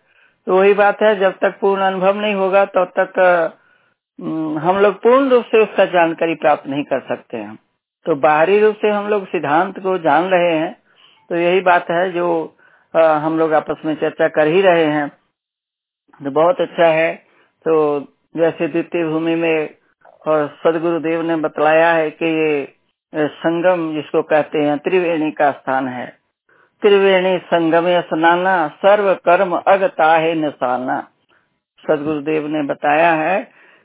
[0.46, 3.58] तो वही बात है, जब तक पूर्ण अनुभव नहीं होगा, तब तो तक
[4.58, 7.58] हम लोग पूर्ण रूप से उसका जानकारी प्राप्त नहीं कर सकते हैं।
[8.06, 10.72] तो बाहरी रूप से हम लोग सिद्धांत को जान रहे हैं
[11.30, 12.28] तो यही बात है जो
[12.94, 15.08] हम लोग आपस में चर्चा कर ही रहे हैं।
[16.20, 17.14] तो बहुत अच्छा है।
[17.66, 18.00] तो
[18.34, 19.74] जैसे द्वितीय भूमि में,
[20.26, 26.06] और सदगुरुदेव ने बतलाया है कि ये संगम जिसको कहते हैं, त्रिवेणी का स्थान है।
[26.82, 31.00] त्रिवेणी संगम स्नाना, सर्व कर्म अगता है निशाना।
[31.84, 33.40] सदगुरुदेव ने बताया है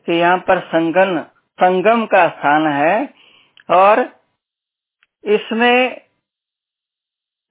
[0.07, 1.19] कि यहाँ पर संगन,
[1.59, 3.09] संगम का स्थान है
[3.69, 4.05] और
[5.23, 6.01] इसमें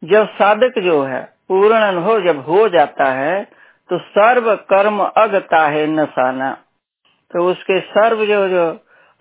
[0.02, 3.42] जब साधक जो है पूर्ण अनुभव जब हो जाता है
[3.90, 6.52] तो सर्व कर्म अगता है नसाना
[7.30, 8.66] तो उसके सर्व जो जो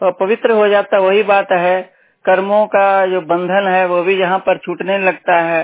[0.01, 1.81] पवित्र हो जाता, वही बात है।
[2.25, 5.63] कर्मों का जो बंधन है, वो भी यहाँ पर छूटने लगता है।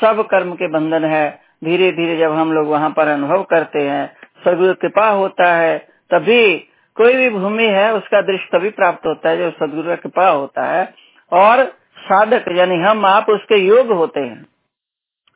[0.00, 4.16] सब कर्म के बंधन है। धीरे धीरे जब हम लोग वहाँ पर अनुभव करते हैं,
[4.44, 5.78] सदगुरु कृपा होता है,
[6.10, 6.58] तभी
[6.94, 10.64] कोई भी भूमि है, उसका दृश्य तभी प्राप्त होता है जब सदगुरु का कृपा होता
[10.64, 10.94] है।
[11.32, 11.64] और
[11.98, 14.46] साधक यानी हम, आप उसके योग होते हैं।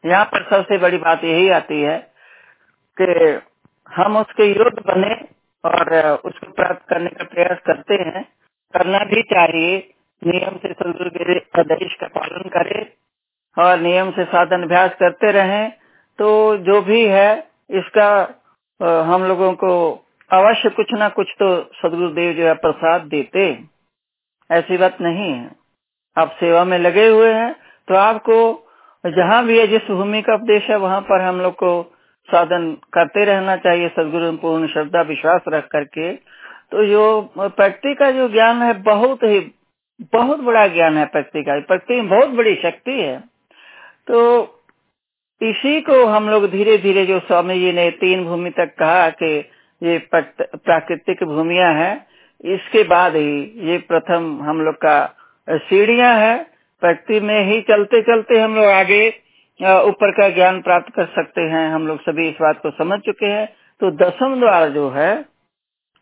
[0.07, 2.13] यहाँ पर सबसे बड़ी बात यही आती है
[3.01, 3.41] कि
[3.97, 5.15] हम उसके योग बने
[5.65, 8.33] और उसको प्राप्त करने का प्रयास करते हैं।
[8.75, 9.95] करना भी चाहिए।
[10.27, 12.87] नियम से सदगुरु के आदेश का पालन करें।
[13.57, 15.71] और नियम से साधन अभ्यास करते रहें
[16.19, 17.31] तो जो भी है,
[17.71, 18.11] इसका
[19.05, 19.73] हम लोगों को
[20.31, 23.47] अवश्य कुछ ना कुछ तो सदगुरुदेव जो है प्रसाद देते।
[24.51, 25.51] ऐसी बात नहीं है।
[26.17, 27.53] आप सेवा में लगे हुए हैं
[27.89, 28.37] तो आपको
[29.05, 31.71] जहाँ भी है, जिस भूमि का उपदेश है, वहाँ पर हम लोग को
[32.29, 37.03] साधन करते रहना चाहिए, सदगुरु पूर्ण श्रद्धा, विश्वास रख करके। तो जो
[37.39, 39.41] प्रकृति का जो ज्ञान है, बहुत ही,
[40.13, 43.32] बहुत बड़ा ज्ञान है प्रकृति का। प्रकृति बहुत बड़ी शक्ति है।
[44.09, 44.21] तो
[45.41, 49.33] इसी को हम लोग धीरे धीरे जो स्वामी जी ने तीन भूमि तक कहा कि
[49.83, 51.95] ये प्राकृतिक भूमिया है,
[52.45, 54.97] इसके बाद ही ये प्रथम हम लोग का
[55.49, 56.37] सीढ़ियाँ है
[56.83, 59.09] प्रकृति में ही चलते चलते हम लोग आगे
[59.61, 63.27] ऊपर का ज्ञान प्राप्त कर सकते हैं। हम लोग सभी इस बात को समझ चुके
[63.27, 63.47] हैं।
[63.81, 65.13] तो दसम द्वार जो है,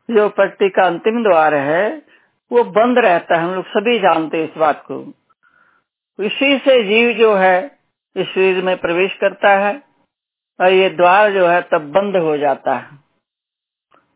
[0.09, 2.03] जो प्रकृति का अंतिम द्वार है,
[2.51, 5.03] वो बंद रहता है। हम लोग सभी जानते हैं इस बात को।
[6.19, 7.80] इसी से जीव जो है
[8.17, 9.73] इस शरीर में प्रवेश करता है
[10.59, 12.99] और ये द्वार जो है तब बंद हो जाता है।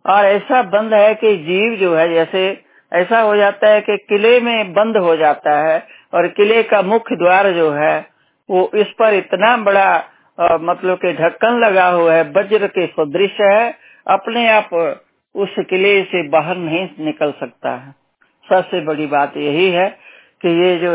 [0.05, 2.41] और ऐसा बंद है कि जीव जो है जैसे
[2.93, 5.79] ऐसा हो जाता है कि किले में बंद हो जाता है
[6.15, 7.97] और किले का मुख्य द्वार जो है
[8.49, 9.87] वो इस पर इतना बड़ा
[10.39, 13.75] आ, मतलब के ढक्कन लगा हुआ है वज्र के सदृश है
[14.07, 14.71] अपने आप
[15.35, 17.95] उस किले से बाहर नहीं निकल सकता है।
[18.47, 19.89] सबसे बड़ी बात यही है
[20.43, 20.93] कि ये जो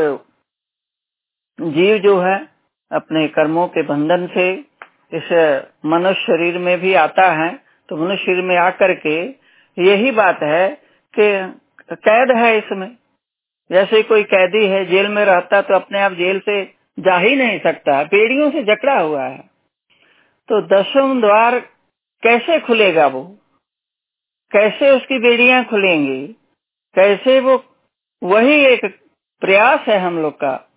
[1.60, 2.38] जीव जो है
[2.92, 4.52] अपने कर्मों के बंधन से
[5.14, 5.32] इस
[5.86, 7.50] मनुष्य शरीर में भी आता है
[7.90, 9.18] तो मनुष्य शरीर में आकर के
[9.78, 10.70] यही बात है
[11.14, 11.28] कि
[11.94, 12.90] कैद है इसमें।
[13.70, 16.64] जैसे कोई कैदी है, जेल में रहता तो अपने आप जेल से
[16.98, 19.38] जा ही नहीं सकता, पेड़ियों से जकड़ा हुआ है।
[20.50, 21.60] तो दसम द्वार
[22.24, 23.24] कैसे खुलेगा वो?
[24.52, 26.28] कैसे उसकी बेड़ियाँ खुलेंगी?
[26.96, 27.64] कैसे वो,
[28.24, 28.86] वही एक
[29.42, 30.69] प्रयास है हम लोग का।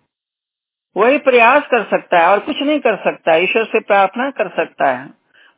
[0.95, 4.89] वही प्रयास कर सकता है और कुछ नहीं कर सकता, ईश्वर से प्रार्थना कर सकता
[4.89, 5.09] है।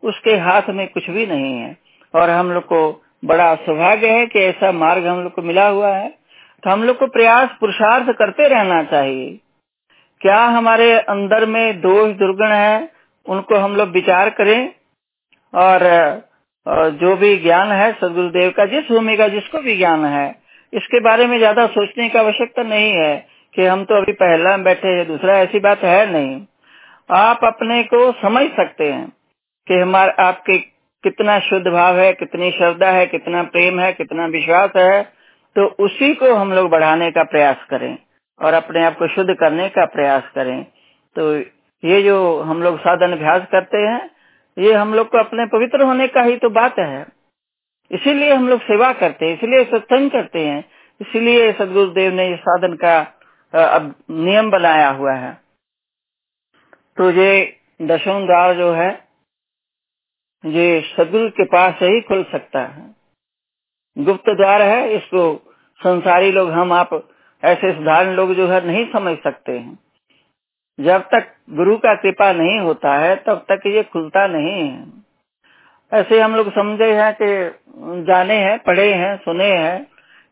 [0.04, 1.76] उसके हाथ में कुछ भी नहीं है।
[2.14, 2.82] और हम लोग को
[3.26, 6.08] बड़ा सौभाग्य है कि ऐसा मार्ग हम लोग को मिला हुआ है।
[6.64, 9.40] तो हम लोग को प्रयास पुरुषार्थ करते रहना चाहिए।
[10.22, 12.90] क्या हमारे अंदर में दोष दुर्गुण है,
[13.26, 14.72] उनको हम लोग विचार करें।
[15.54, 15.84] और
[16.94, 20.28] जो भी ज्ञान है, सदगुरुदेव का जिस, भूमि का जिसको भी ज्ञान है,
[20.74, 23.16] इसके बारे में ज़्यादा सोचने की आवश्यकता नहीं है।
[23.56, 26.42] कि हम तो अभी पहला बैठे हैं, दूसरा ऐसी बात है नहीं।
[27.16, 29.08] आप अपने को समझ सकते हैं
[29.68, 30.58] कि हमारे, आपके
[31.04, 35.04] कितना शुद्ध भाव है, कितनी श्रद्धा है, कितना प्रेम है, कितना विश्वास है
[35.56, 37.98] तो उसी को हम लोग बढ़ाने का प्रयास करें
[38.40, 40.64] और अपने आप को शुद्ध करने का प्रयास करें।
[41.16, 41.36] तो
[41.84, 44.10] ये जो हम लोग साधन अभ्यास करते हैं,
[44.58, 47.06] ये हम लोग को अपने पवित्र होने का ही तो बात है।
[47.92, 50.64] इसीलिए हम लोग सेवा करते हैं, इसलिए सत्संग करते हैं,
[51.02, 53.00] इसीलिए सदगुरुदेव ने इस साधन का
[53.56, 55.42] अब नियम बनाया हुआ है।
[56.98, 59.08] तो ये दशम द्वार जो है,
[60.46, 62.96] ये सदगुरु के पास ही खुल सकता है।
[63.98, 67.10] गुप्त द्वार है, इसको संसारी लोग, हम आप
[67.44, 69.80] ऐसे साधारण लोग जो है नहीं समझ सकते हैं।
[70.80, 74.88] जब तक गुरु का कृपा नहीं होता है, तब तक ये खुलता नहीं है।
[75.94, 77.60] ऐसे हम लोग समझे हैं कि,
[78.04, 79.88] जाने हैं, पढ़े हैं, सुने हैं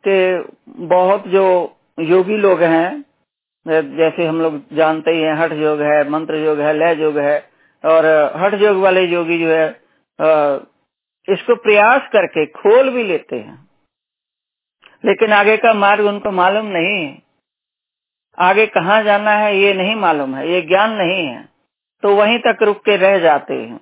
[0.07, 3.12] कि बहुत जो योगी लोग हैं
[3.67, 7.49] जैसे हम लोग जानते ही हैं, हठ योग है, मंत्र योग है, लय योग है,
[7.85, 8.05] और
[8.37, 9.69] हठ योग वाले योगी जो है
[11.29, 13.67] इसको प्रयास करके खोल भी लेते हैं।
[15.05, 17.21] लेकिन आगे का मार्ग उनको मालूम नहीं है।
[18.37, 21.49] आगे कहाँ जाना है, ये नहीं मालूम है, ये ज्ञान नहीं है।
[22.01, 23.79] तो वहीं तक रुक के रह जाते हैं।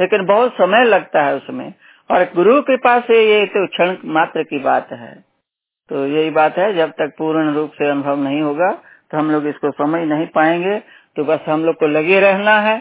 [0.00, 1.74] लेकिन बहुत समय लगता है उसमें।
[2.10, 5.24] और गुरु कृपा से ये तो क्षण मात्र की बात है।
[5.88, 8.82] तो यही बात है, जब तक पूर्ण रूप से अनुभव नहीं होगा
[9.12, 10.78] तो हम लोग इसको समझ नहीं पाएँगे
[11.16, 12.76] तो बस हम लोग को लगे रहना है।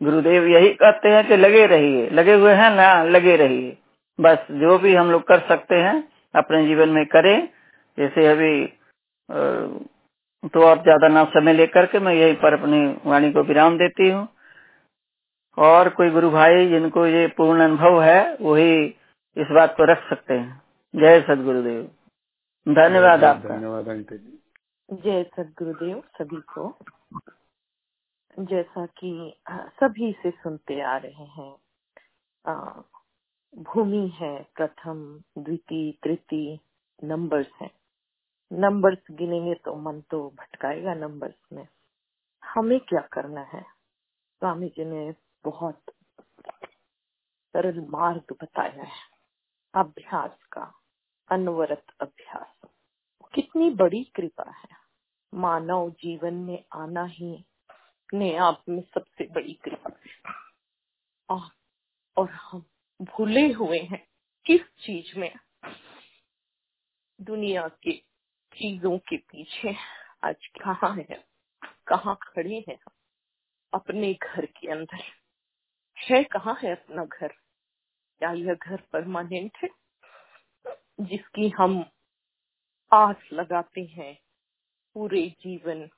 [0.00, 3.76] गुरुदेव यही कहते हैं कि लगे रहिए। लगे हुए हैं ना लगे रहिए।
[4.18, 5.96] बस जो भी हम लोग कर सकते हैं
[6.34, 7.48] अपने जीवन में करें।
[7.98, 8.54] जैसे अभी
[10.54, 14.08] तो आप ज़्यादा ना समय लेकर के मैं यही पर अपनी वाणी को विराम देती
[14.10, 14.26] हूँ।
[15.58, 18.84] और कोई गुरु भाई जिनको ये पूर्ण अनुभव है वही
[19.36, 20.60] इस बात को रख सकते हैं।
[20.94, 21.82] जय सदगुरुदेव।
[22.66, 24.38] धन्यवाद आपका। धन्यवाद अंकित जी।
[24.88, 26.68] जय सदगुरुदेव सभी को।
[28.36, 29.10] जैसा कि
[29.50, 31.52] सभी से सुनते आ रहे हैं
[33.54, 35.00] भूमि है प्रथम,
[35.38, 36.58] द्वितीय, तृतीय
[37.02, 37.70] नंबर्स हैं।
[38.50, 41.66] नंबर्स गिनेंगे तो मन तो भटकाएगा नंबर्स में।
[42.42, 43.62] हमें क्या करना है?
[43.62, 45.14] स्वामी जी ने
[45.44, 45.82] बहुत
[47.54, 49.02] सरल मार्ग बताया है,
[49.74, 50.72] अभ्यास का,
[51.30, 52.68] अनवरत अभ्यास।
[53.34, 54.68] कितनी बड़ी कृपा है।
[55.34, 60.34] मानव जीवन में आना ही अपने आप में सबसे बड़ी कृपा है।
[62.16, 62.64] और हम
[63.02, 64.08] भूले हुए हैं
[64.46, 65.34] किस चीज़ में?
[67.20, 67.92] दुनिया के
[68.52, 69.74] चीज़ों के पीछे
[70.24, 71.26] आज कहाँ है?
[71.86, 72.92] कहाँ खड़े हैं हम?
[73.74, 75.02] अपने घर के अंदर।
[75.98, 77.28] है कहाँ है अपना घर?
[78.18, 79.68] क्या यह घर परमानेंट है?
[81.00, 81.90] जिसकी हम
[82.94, 84.20] आस लगाते हैं।
[84.94, 85.88] पूरे जीवन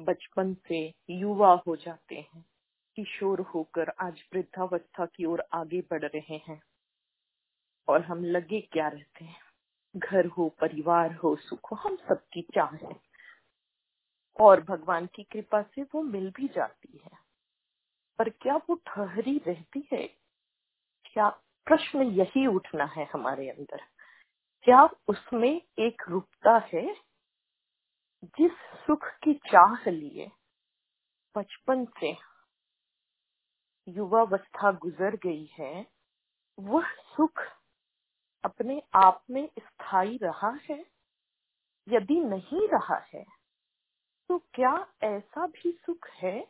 [0.00, 2.44] बचपन से युवा हो जाते हैं।
[2.96, 6.62] किशोर होकर आज वृद्धावस्था की ओर आगे बढ़ रहे हैं।
[7.88, 9.40] और हम लगे क्या रहते हैं?
[9.96, 13.00] घर हो, परिवार हो, सुख हो, हम सबकी चाह है।
[14.40, 17.10] और भगवान की कृपा से वो मिल भी जाती है।
[18.18, 20.08] पर क्या वो ठहरी रहती है?
[21.04, 21.28] क्या
[21.66, 23.95] प्रश्न यही उठना है हमारे अंदर?
[24.66, 26.94] क्या उसमें एक रूपता है?
[28.24, 28.52] जिस
[28.86, 30.30] सुख की चाह लिए।
[31.34, 32.16] बचपन से
[33.88, 35.86] युवावस्था गुजर गई है।
[36.58, 37.42] वह सुख
[38.44, 40.80] अपने आप में स्थायी रहा है?
[41.88, 43.24] यदि नहीं रहा है
[44.30, 46.48] तो क्या ऐसा भी सुख है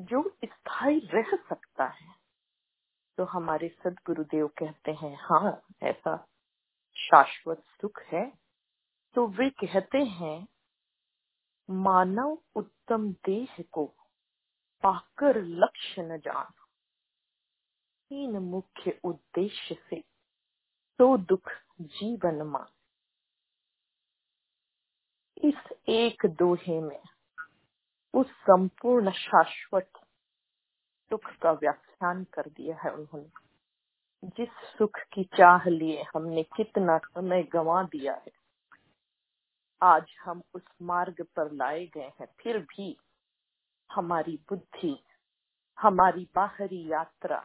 [0.00, 2.14] जो स्थायी रह सकता है?
[3.18, 6.16] तो हमारे सदगुरुदेव कहते हैं हाँ ऐसा
[6.98, 8.24] शाश्वत सुख है
[9.16, 10.48] तो वे कहते हैं,
[11.68, 13.84] मानव उत्तम देह को
[14.84, 16.52] पाकर लक्ष्य न जान।
[18.10, 20.00] तीन मुख्य उद्देश्य से
[21.00, 22.66] तो दुख जीवन मान।
[25.38, 27.02] इस एक दोहे में
[28.14, 29.90] उस संपूर्ण शाश्वत
[31.10, 33.47] सुख का व्याख्यान कर दिया है उन्होंने।
[34.22, 34.48] जिस
[34.78, 38.30] सुख की चाह लिए हमने कितना समय गंवा दिया है।
[39.82, 42.96] आज हम उस मार्ग पर लाए गए हैं, फिर भी
[43.90, 44.96] हमारी बुद्धि,
[45.78, 47.42] हमारी बाहरी यात्रा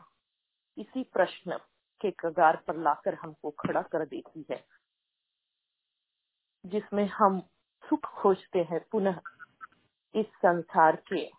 [0.77, 1.57] इसी प्रश्न
[2.01, 4.63] के कगार पर लाकर हमको खड़ा कर देती है,
[6.65, 7.39] जिसमें हम
[7.83, 9.19] सुख खोजते हैं पुनः
[10.15, 11.29] इस संसार के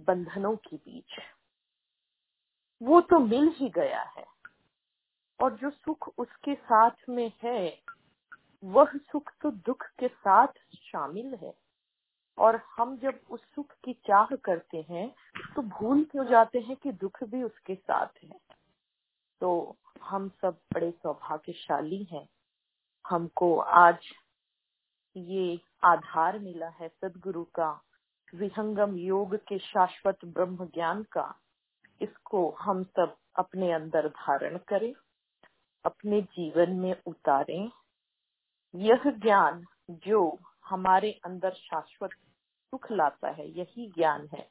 [0.00, 1.18] बंधनों के बीच।
[2.82, 4.24] वो तो मिल ही गया है।
[5.42, 7.82] और जो सुख उसके साथ में है,
[8.64, 11.54] वह सुख तो दुख के साथ शामिल है।
[12.38, 15.14] और हम जब उस सुख की चाह करते हैं
[15.56, 18.40] तो भूल क्यों जाते हैं कि दुख भी उसके साथ है।
[19.40, 22.28] तो हम सब बड़े सौभाग्यशाली हैं।
[23.06, 23.98] हमको आज
[25.16, 27.82] ये आधार मिला है सदगुरु का
[28.34, 31.41] विहंगम योग के शाश्वत ब्रह्म ज्ञान का।
[32.02, 34.92] इसको हम सब अपने अंदर धारण करें,
[35.84, 37.70] अपने जीवन में उतारें।
[38.74, 44.48] यह ज्ञान जो हमारे अंदर शाश्वत सुख लाता है, यही ज्ञान है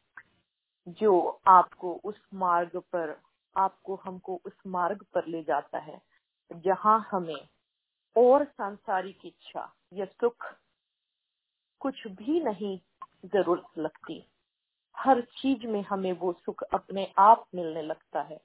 [0.88, 3.20] जो आपको उस मार्ग पर,
[3.56, 6.02] आपको हमको उस मार्ग पर ले जाता है,
[6.52, 7.48] जहाँ हमें
[8.16, 10.46] और सांसारिक इच्छा या सुख
[11.82, 12.78] कुछ भी नहीं
[13.26, 14.20] ज़रूरत लगती।
[14.98, 18.42] हर चीज़ में हमें वो सुख अपने आप मिलने लगता है।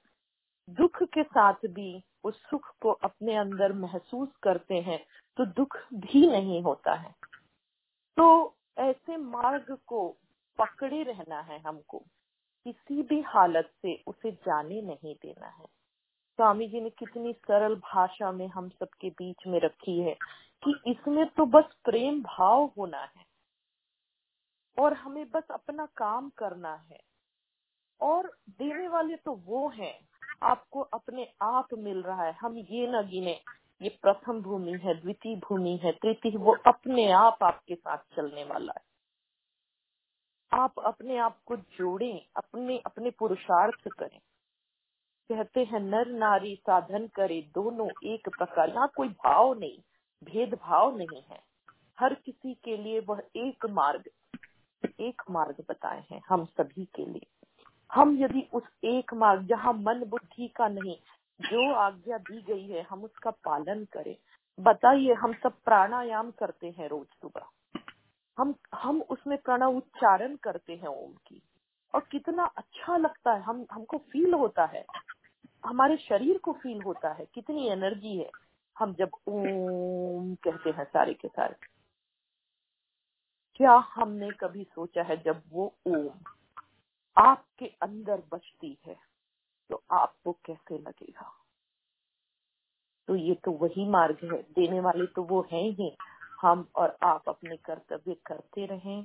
[0.69, 5.05] दुख के साथ भी उस सुख को अपने अंदर महसूस करते हैं
[5.37, 7.15] तो दुख भी नहीं होता है।
[8.17, 10.17] तो ऐसे मार्ग को
[10.59, 11.99] पकड़े रहना है हमको।
[12.65, 15.65] किसी भी हालत से उसे जाने नहीं देना है।
[16.37, 20.17] स्वामी जी ने कितनी सरल भाषा में हम सबके बीच में रखी है
[20.63, 23.26] कि इसमें तो बस प्रेम भाव होना है।
[24.79, 26.99] और हमें बस अपना काम करना है।
[28.01, 30.07] और देने वाले तो वो हैं,
[30.43, 33.41] आपको अपने आप मिल रहा है। हम ये न गिने,
[33.81, 38.73] ये प्रथम भूमि है, द्वितीय भूमि है, तृतीय, वो अपने आप आपके साथ चलने वाला
[38.77, 38.87] है।
[40.53, 44.19] आप अपने आप को जोड़ें, अपने अपने पुरुषार्थ करें।
[45.29, 49.79] कहते हैं, नर नारी साधन करे, दोनों एक प्रकार। यहाँ कोई भाव नहीं,
[50.23, 51.43] भेदभाव नहीं है।
[51.99, 54.03] हर किसी के लिए वह एक मार्ग
[54.85, 57.27] एक मार्ग बताए हैं हम सभी के लिए।
[57.93, 60.97] हम यदि उस एक मार्ग, जहाँ मन बुद्धि का नहीं,
[61.41, 64.15] जो आज्ञा दी गई है, हम उसका पालन करें।
[64.59, 67.45] बताइए, हम सब प्राणायाम करते हैं रोज सुबह।
[68.39, 71.41] हम हम उसमें प्रणव उच्चारण करते हैं ओम की।
[71.95, 74.85] और कितना अच्छा लगता है, हम, हमको फील होता है।
[75.65, 78.31] हमारे शरीर को फील होता है, कितनी एनर्जी है।
[78.79, 81.76] हम जब ओम कहते हैं सारे के सारे
[83.59, 86.09] क्या हमने कभी सोचा है जब वो ओम
[87.17, 88.95] आपके अंदर बचती है?
[89.69, 91.31] तो आपको कैसे लगेगा?
[93.07, 95.91] तो ये तो वही मार्ग है। देने वाले तो वो है ही।
[96.41, 99.01] हम और आप अपने कर्तव्य करते रहे।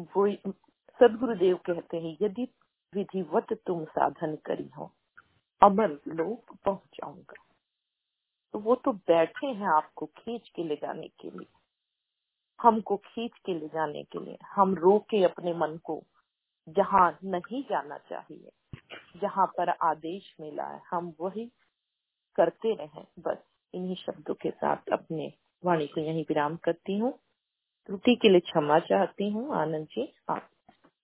[0.00, 0.26] वो
[1.00, 2.48] सदगुरुदेव कहते हैं, यदि
[2.92, 4.90] विधिवत तुम साधन करी हो,
[5.62, 7.42] अमर लोक पहुँच जाऊँगा
[8.54, 11.46] तो वो तो बैठे हैं आपको खींच के ले जाने के लिए।
[12.58, 16.02] हमको खींच के ले जाने के लिए। हम रोके अपने मन को,
[16.68, 18.50] जहाँ नहीं जाना चाहिए,
[19.20, 21.50] जहाँ पर आदेश मिला है। हम वही
[22.38, 23.38] करते रहें। बस
[23.74, 25.32] इन्हीं शब्दों के साथ अपने
[25.62, 27.12] वाणी को यहीं विराम करती हूँ।
[27.88, 30.48] त्रुटि के लिए क्षमा चाहती हूँ। आनंद जी, आप?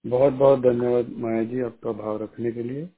[0.05, 2.89] बहुत बहुत धन्यवाद माया जी आपका भाव रखने के लिए।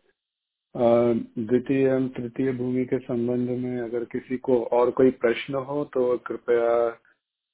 [0.75, 6.17] द्वितीय एवं तृतीय भूमि के संबंध में अगर किसी को और कोई प्रश्न हो तो
[6.19, 6.69] कृपया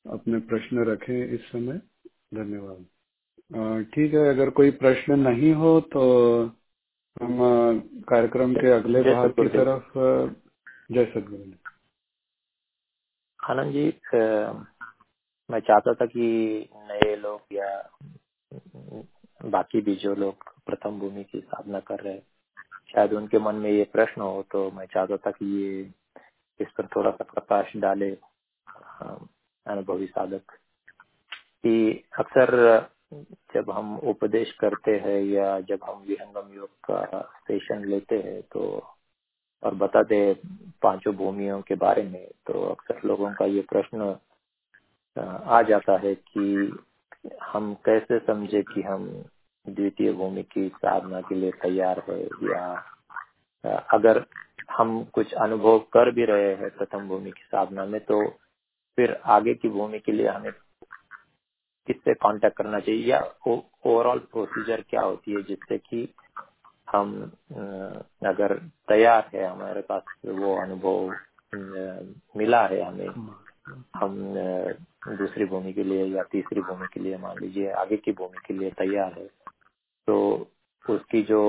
[0.07, 1.81] अपने प्रश्न रखें इस समय।
[2.35, 2.85] धन्यवाद।
[3.95, 6.03] ठीक है अगर कोई प्रश्न नहीं हो तो
[7.23, 7.39] हम
[8.09, 9.99] कार्यक्रम के अगले भाग की तरफ़
[10.93, 11.53] जय सदगुरु
[13.41, 13.87] आनंद जी
[15.51, 16.27] मैं चाहता था कि
[16.77, 17.69] नए लोग या
[19.45, 22.27] बाकी भी जो लोग प्रथम भूमि की साधना कर रहे हैं
[22.93, 25.81] शायद उनके मन में ये प्रश्न हो तो मैं चाहता था कि ये
[26.61, 28.11] इस पर थोड़ा सा प्रकाश डाले।
[29.69, 30.57] अनुभवी साधक।
[31.65, 32.51] कि अक्सर
[33.55, 38.63] जब हम उपदेश करते हैं या जब हम विहंगम योग का सेशन लेते हैं तो
[39.63, 40.19] और बताते
[40.83, 44.17] पाँचों भूमियों के बारे में तो अक्सर लोगों का ये प्रश्न
[45.47, 46.79] आ जाता है कि
[47.43, 49.09] हम कैसे समझे कि हम
[49.67, 52.67] द्वितीय भूमि की साधना के लिए तैयार है या
[53.93, 54.25] अगर
[54.71, 58.23] हम कुछ अनुभव कर भी रहे हैं प्रथम भूमि की साधना में तो
[58.99, 60.53] फिर आगे की भूमि के लिए हमें
[61.87, 66.09] किससे कांटेक्ट करना चाहिए या ओवरऑल प्रोसीजर क्या होती है जिससे कि
[66.89, 67.33] हम
[68.27, 68.57] अगर
[68.89, 71.15] तैयार है हमारे पास वो अनुभव
[72.37, 73.09] मिला है हमें,
[73.97, 74.35] हम
[75.17, 78.55] दूसरी भूमि के लिए या तीसरी भूमि के लिए मान लीजिए आगे की भूमि के
[78.55, 79.27] लिए तैयार है
[80.09, 80.19] तो
[80.91, 81.43] उसकी जो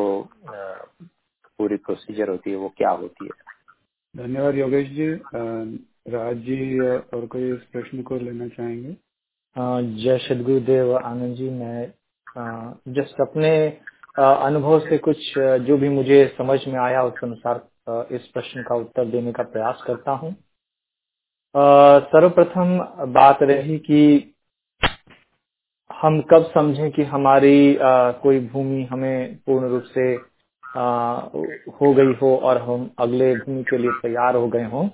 [1.58, 3.32] पूरी प्रोसीजर होती है वो क्या होती है?
[4.18, 5.14] धन्यवाद योगेश जी।
[6.10, 8.96] राज जी और कोई इस प्रश्न को लेना चाहेंगे?
[10.04, 11.92] जय सदगुरुदेव आनंद जी मैं
[12.94, 13.52] जस्ट अपने
[14.20, 19.06] अनुभव से कुछ जो भी मुझे समझ में आया उस अनुसार इस प्रश्न का उत्तर
[19.06, 20.36] देने का प्रयास करता हूँ।
[21.56, 22.78] सर्वप्रथम
[23.14, 24.34] बात रही कि
[25.90, 30.16] हम कब समझें कि हमारी आ, कोई भूमि हमें पूर्ण रूप से
[30.78, 31.16] आ,
[31.82, 34.88] हो गई हो और हम अगले भूमि के लिए तैयार हो गए हों।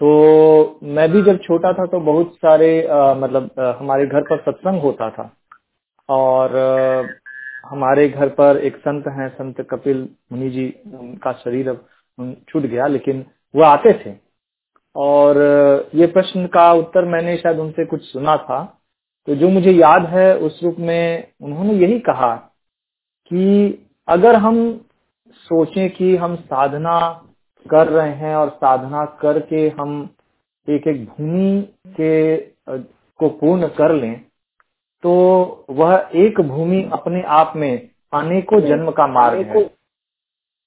[0.00, 4.40] तो मैं भी जब छोटा था तो बहुत सारे आ, मतलब आ, हमारे घर पर
[4.42, 5.30] सत्संग होता था।
[6.08, 7.06] और आ,
[7.70, 11.86] हमारे घर पर एक संत हैं संत कपिल मुनि जी उनका शरीर अब
[12.48, 13.24] छूट गया लेकिन
[13.54, 14.14] वो आते थे।
[14.96, 15.38] और
[15.94, 18.62] ये प्रश्न का उत्तर मैंने शायद उनसे कुछ सुना था।
[19.28, 22.34] तो जो मुझे याद है उस रूप में उन्होंने यही कहा
[23.30, 23.44] कि
[24.08, 24.56] अगर हम
[25.46, 26.98] सोचें कि हम साधना
[27.70, 30.08] कर रहे हैं और साधना करके हम
[30.68, 32.36] एक एक भूमि के
[33.20, 34.14] को पूर्ण कर लें
[35.04, 35.12] तो
[35.70, 39.64] वह एक भूमि अपने आप में अनेकों जन्म का मार्ग है।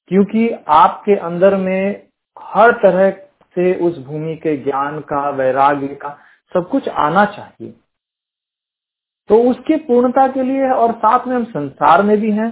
[0.08, 3.10] क्योंकि आपके अंदर में हर तरह
[3.56, 6.10] से उस भूमि के ज्ञान का वैराग्य का
[6.52, 7.74] सब कुछ आना चाहिए।
[9.30, 12.52] तो उसकी पूर्णता के लिए और साथ में हम संसार में भी हैं।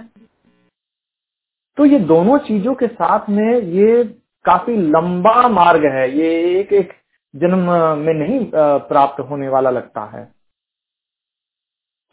[1.77, 4.03] तो ये दोनों चीज़ों के साथ में ये
[4.45, 6.93] काफ़ी लंबा मार्ग है। ये एक एक
[7.33, 7.69] जन्म
[7.99, 10.23] में नहीं प्राप्त होने वाला लगता है।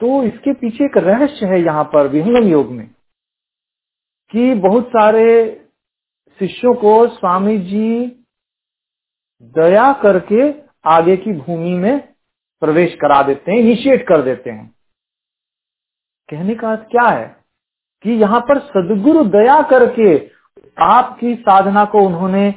[0.01, 2.87] तो इसके पीछे एक रहस्य है यहाँ पर विहंगम योग में,
[4.31, 5.29] कि बहुत सारे
[6.41, 8.07] शिष्यों को स्वामी जी
[9.55, 10.51] दया करके
[10.89, 12.01] आगे की भूमि में
[12.63, 14.67] प्रवेश करा देते हैं इनिशिएट कर देते हैं।
[16.29, 17.27] कहने का अर्थ क्या है?
[18.05, 20.19] कि यहाँ पर सदगुरु दया करके
[20.77, 22.55] आपकी साधना को उन्होंने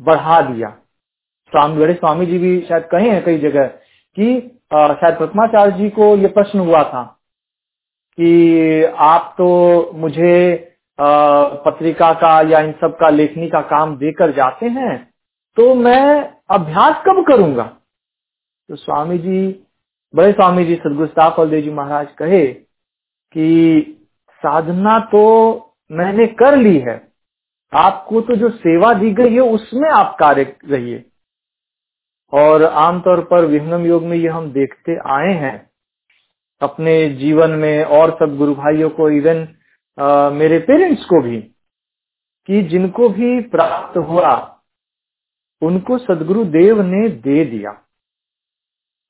[0.00, 0.68] बढ़ा दिया।
[1.52, 3.66] स्वामी, बड़े स्वामी जी भी शायद कहे हैं कई जगह
[4.16, 4.38] कि
[4.74, 7.02] शायद प्रथमाचार्य जी को ये प्रश्न हुआ था
[8.18, 14.66] कि आप तो मुझे पत्रिका का या इन सब का लेखनी का काम देकर जाते
[14.66, 14.96] हैं
[15.56, 17.62] तो मैं अभ्यास कब करूँगा?
[18.68, 19.64] तो स्वामी जी,
[20.14, 22.46] बड़े स्वामी जी सदगुरु देव जी महाराज कहे
[23.34, 24.08] कि
[24.42, 25.22] साधना तो
[25.90, 27.05] मैंने कर ली है
[27.72, 31.04] आपको तो जो सेवा दी गई है, उसमें आप कार्य रहिए।
[32.32, 35.70] और आमतौर पर विहंगम योग में ये हम देखते आए हैं।
[36.60, 39.46] अपने जीवन में और सब गुरु भाइयों को इवन
[40.34, 41.40] मेरे पेरेंट्स को भी,
[42.48, 44.34] कि जिनको भी प्राप्त हुआ,
[45.62, 47.70] उनको सदगुरु देव ने दे दिया।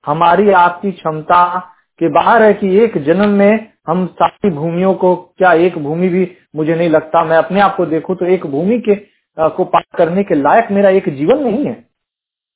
[0.05, 1.59] हमारी आपकी क्षमता
[2.01, 6.31] के बाहर है कि एक जन्म में हम सारी भूमियों को क्या एक भूमि भी
[6.57, 8.95] मुझे नहीं लगता मैं अपने आप को देखूँ तो एक भूमि के
[9.37, 11.85] आ, को पार करने के लायक मेरा एक जीवन नहीं है।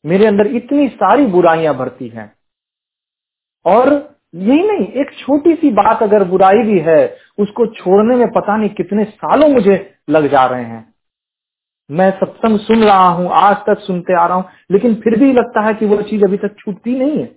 [0.04, 2.32] मेरे अंदर इतनी सारी बुराइयाँ भरती हैं।
[3.64, 3.88] और
[4.34, 7.00] यही नहीं एक छोटी सी बात अगर बुराई भी है
[7.38, 9.76] उसको छोड़ने में पता नहीं कितने सालों मुझे
[10.10, 10.84] लग जा रहे हैं।
[11.90, 15.66] मैं सत्संग सुन रहा हूँ आज तक सुनते आ रहा हूँ लेकिन फिर भी लगता
[15.66, 17.30] है कि वो चीज़ अभी तक छूटती नहीं है।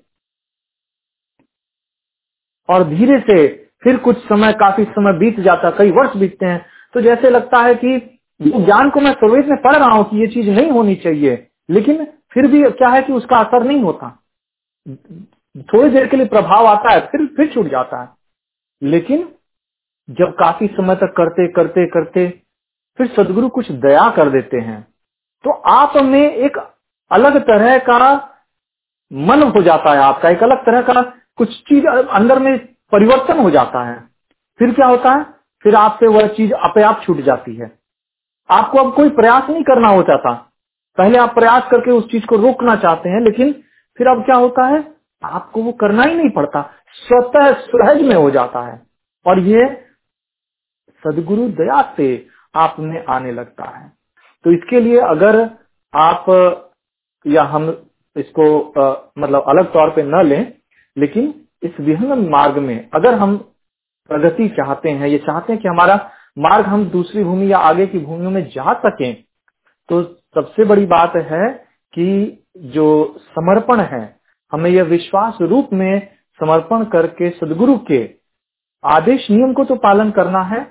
[2.70, 6.66] और धीरे से फिर कुछ समय, काफ़ी समय बीत जाता, कई वर्ष बीतते हैं।
[6.96, 8.00] तो जैसे लगता है कि
[8.40, 12.06] ज्ञान को मैं सर्वेश में पढ़ रहा हूँ कि ये चीज़ नहीं होनी चाहिए, लेकिन
[12.34, 14.10] फिर भी क्या है कि उसका असर नहीं होता।
[15.66, 18.10] थोड़ी देर के लिए प्रभाव आता है, फिर फिर छूट जाता है।
[18.82, 19.28] लेकिन
[20.10, 22.28] जब काफ़ी समय तक करते करते करते
[23.00, 24.82] फिर सदगुरु कुछ दया कर देते हैं
[25.44, 26.58] तो आप में एक
[27.12, 28.00] अलग तरह का
[29.12, 31.02] मन हो जाता है आपका, एक अलग तरह का
[31.38, 32.58] कुछ चीज़ अंदर में
[32.94, 34.00] परिवर्तन हो जाता है।
[34.60, 35.26] फिर क्या होता है?
[35.64, 37.80] फिर आपसे वह चीज़ अपने आप छूट जाती है।
[38.50, 40.34] आपको अब कोई प्रयास नहीं करना हो चाहता
[40.98, 43.54] पहले आप प्रयास करके उस चीज़ को रोकना चाहते हैं लेकिन
[43.98, 44.94] फिर अब क्या होता है?
[45.24, 46.62] आपको वो करना ही नहीं पड़ता।
[46.94, 48.82] स्वतः सहज में हो जाता है।
[49.26, 49.66] और ये
[51.04, 53.94] सदगुरु दया से आप में आने लगता है।
[54.44, 55.50] तो इसके लिए अगर
[55.96, 56.26] आप
[57.28, 57.86] या हम
[58.18, 60.54] इसको आ, मतलब अलग तौर पे न लें
[60.98, 63.38] लेकिन इस विहंगम मार्ग में अगर हम
[64.10, 65.96] प्रगति चाहते हैं, ये चाहते हैं कि हमारा
[66.38, 69.14] मार्ग हम दूसरी भूमि या आगे की भूमियों में जा सकें
[69.90, 70.02] तो
[70.36, 71.50] सबसे बड़ी बात है
[71.94, 74.16] कि जो समर्पण है,
[74.52, 76.08] हमें यह विश्वास रूप में
[76.40, 78.04] समर्पण करके सदगुरु के
[78.84, 80.64] आदेश नियम को तो पालन करना है,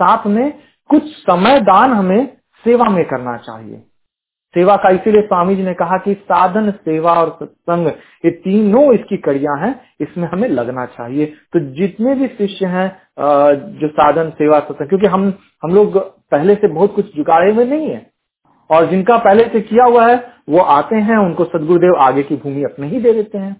[0.00, 0.52] साथ में
[0.90, 2.26] कुछ समय दान हमें
[2.64, 3.82] सेवा में करना चाहिए।
[4.54, 7.86] सेवा का, इसीलिए स्वामी जी ने कहा कि साधन, सेवा और सत्संग,
[8.24, 12.88] ये तीनों इसकी कड़ियाँ हैं, इसमें हमें लगना चाहिए। तो जितने भी शिष्य हैं
[13.74, 15.32] जो साधन, सेवा, सत्संग, क्योंकि हम
[15.62, 15.98] हम लोग
[16.30, 18.06] पहले से बहुत कुछ जुगाड़े हुए नहीं है,
[18.70, 20.16] और जिनका पहले से किया हुआ है,
[20.48, 23.54] वो आते हैं, उनको सदगुरुदेव आगे की भूमि अपने ही दे देते हैं।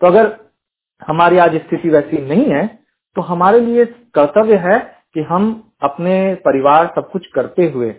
[0.00, 0.36] तो अगर
[1.02, 2.66] हमारी आज स्थिति वैसी नहीं है
[3.16, 4.78] तो हमारे लिए कर्तव्य है
[5.14, 5.44] कि हम
[5.82, 7.90] अपने परिवार सब कुछ करते हुए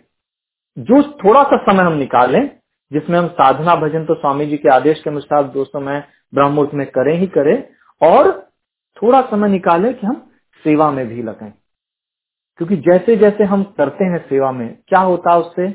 [0.80, 2.50] जो थोड़ा सा समय हम निकालें,
[2.92, 6.04] जिसमें हम साधना भजन तो स्वामी जी के आदेश के अनुसार दोस्तों में
[6.34, 7.64] ब्रह्ममुहूर्त में करें ही करें,
[8.02, 8.32] और
[8.98, 10.16] थोड़ा समय निकालें कि हम
[10.66, 11.52] सेवा में भी लगें।
[12.60, 15.70] क्योंकि जैसे जैसे हम करते हैं सेवा में, क्या होता है उससे?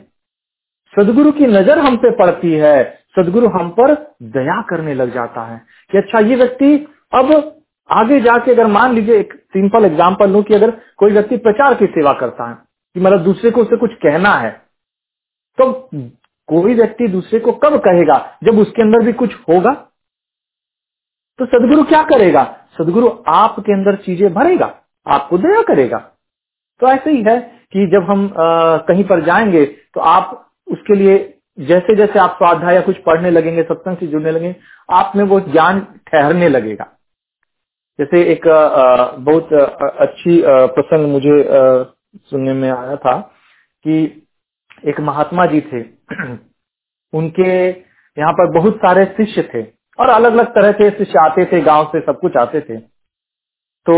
[0.95, 2.85] सदगुरु की नज़र हम पे पड़ती है,
[3.17, 3.95] सदगुरु हम पर
[4.33, 6.75] दया करने लग जाता है कि अच्छा ये व्यक्ति
[7.13, 7.33] अब
[7.91, 11.87] आगे जाके अगर मान लीजिए, एक सिंपल एग्ज़ाम्पल लू कि अगर कोई व्यक्ति प्रचार की
[11.87, 12.55] सेवा करता है,
[12.97, 14.64] कि मतलब दूसरे को उसे कुछ कहना है
[15.59, 15.73] तो
[16.49, 18.17] कोई व्यक्ति दूसरे को कब कहेगा?
[18.45, 19.73] जब उसके अंदर भी कुछ होगा?
[21.39, 22.43] तो सदगुरु क्या करेगा?
[22.79, 24.75] सदगुरु आपके अंदर चीज़ें भरेगा
[25.07, 25.99] आपको दया करेगा।
[26.81, 27.39] तो ऐसे ही है
[27.73, 31.19] कि जब हम आ, कहीं पर जाएँगे तो आप उसके लिए
[31.59, 34.57] जैसे जैसे आप स्वाध्याय कुछ पढ़ने लगेंगे सत्संग से जुड़ने लगेंगे
[34.91, 36.87] आप में वो ज्ञान ठहरने लगेगा।
[37.99, 41.43] जैसे एक आ, बहुत आ, अच्छी प्रसंग मुझे
[42.21, 43.17] सुनने में आया था
[43.85, 44.24] कि
[44.85, 45.83] एक महात्मा जी थे
[47.13, 49.63] उनके यहाँ पर बहुत सारे शिष्य थे
[49.99, 52.79] और अलग अलग तरह के शिष्य आते थे गाँव से सब कुछ आते थे।
[53.87, 53.95] तो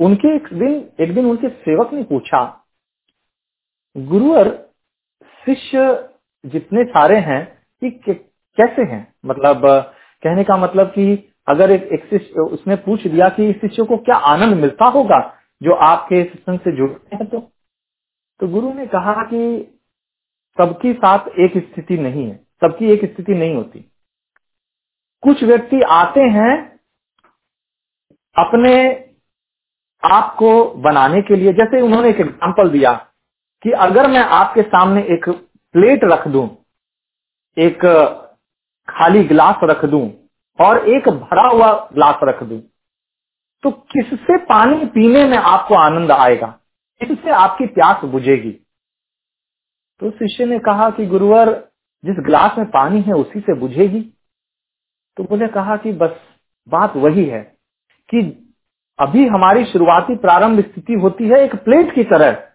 [0.00, 2.42] उनके एक दिन एक दिन उनके सेवक ने पूछा
[3.96, 4.48] गुरुवर
[5.46, 5.86] शिष्य
[6.44, 7.44] जितने सारे हैं
[7.82, 7.90] कि
[8.58, 9.06] कैसे हैं?
[9.26, 9.62] मतलब
[10.22, 14.16] कहने का मतलब कि अगर एक, एक शिष्य उसने पूछ दिया कि शिष्य को क्या
[14.26, 15.20] आनंद मिलता होगा
[15.62, 17.38] जो आपके सत्संग से जुड़ते हैं तो?
[18.40, 19.40] तो गुरु ने कहा कि
[20.58, 23.80] सबकी साथ एक स्थिति नहीं है, सबकी एक स्थिति नहीं होती।
[25.22, 26.54] कुछ व्यक्ति आते हैं
[28.36, 28.74] अपने
[30.02, 32.92] आप को बनाने के लिए, जैसे उन्होंने एक एग्ज़ाम्पल दिया
[33.64, 35.28] कि अगर मैं आपके सामने एक
[35.74, 36.48] प्लेट रख दूँ,
[37.56, 37.84] एक
[38.88, 40.08] खाली गिलास रख दूँ
[40.58, 42.60] और एक भरा हुआ ग्लास रख दूँ
[43.64, 46.56] तो किससे पानी पीने में आपको आनंद आएगा?
[47.02, 48.50] इससे आपकी प्यास बुझेगी।
[50.00, 51.68] तो शिष्य ने कहा कि गुरुवर,
[52.04, 54.00] जिस ग्लास में पानी है उसी से बुझेगी।
[55.16, 56.16] तो बोले, कहा कि बस,
[56.68, 57.40] बात वही है
[58.10, 58.20] कि
[58.98, 62.46] अभी हमारी शुरुआती प्रारंभ स्थिति होती है एक प्लेट की तरह।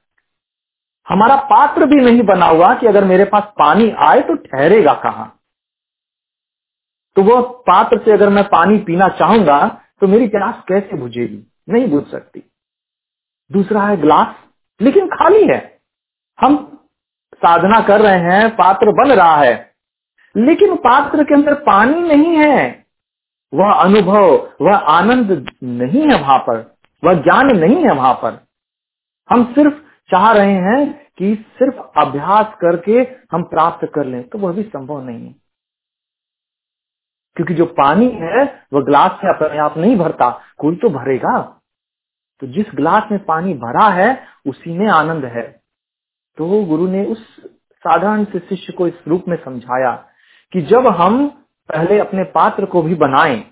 [1.08, 5.32] हमारा पात्र भी नहीं बना हुआ कि अगर मेरे पास पानी आए तो ठहरेगा कहा।
[7.16, 11.48] तो वो पात्र से अगर मैं पानी पीना चाहूँगा तो मेरी प्यास कैसे बुझेगी?
[11.70, 12.44] नहीं बुझ सकती।
[13.52, 14.36] दूसरा है ग्लास,
[14.82, 15.80] लेकिन खाली है।
[16.42, 16.72] हम
[17.36, 19.76] साधना कर रहे हैं, पात्र बन रहा है।
[20.38, 22.86] लेकिन पात्र के अंदर पानी नहीं है।
[23.54, 28.48] वह अनुभव, वह आनंद नहीं है वहाँ पर। वह ज्ञान नहीं है वहाँ पर।
[29.30, 29.74] हम सिर्फ़
[30.12, 32.94] चाह रहे हैं कि सिर्फ़ अभ्यास करके
[33.32, 35.36] हम प्राप्त कर लें तो वह भी संभव नहीं है।
[37.36, 41.62] क्योंकि जो पानी है, वह ग्लास से अपने आप नहीं भरता। कोई तो भरेगा।
[42.42, 45.44] तो जिस ग्लास में पानी भरा है, उसी में आनंद है।
[46.38, 47.20] तो गुरु ने उस
[47.84, 49.92] साधारण से शिष्य को इस रूप में समझाया
[50.54, 51.28] कि जब हम
[51.70, 53.44] पहले अपने पात्र को भी बनाएँ,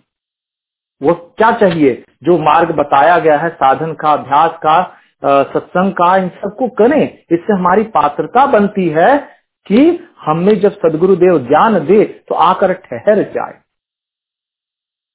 [1.01, 2.03] वो क्या चाहिए?
[2.23, 4.81] जो मार्ग बताया गया है, साधन का, अभ्यास का
[5.23, 9.17] सत्संग का, इन सबको करें। इससे हमारी पात्रता बनती है
[9.65, 13.59] कि हमें जब सदगुरुदेव ज्ञान दे तो आकर ठहर जाए।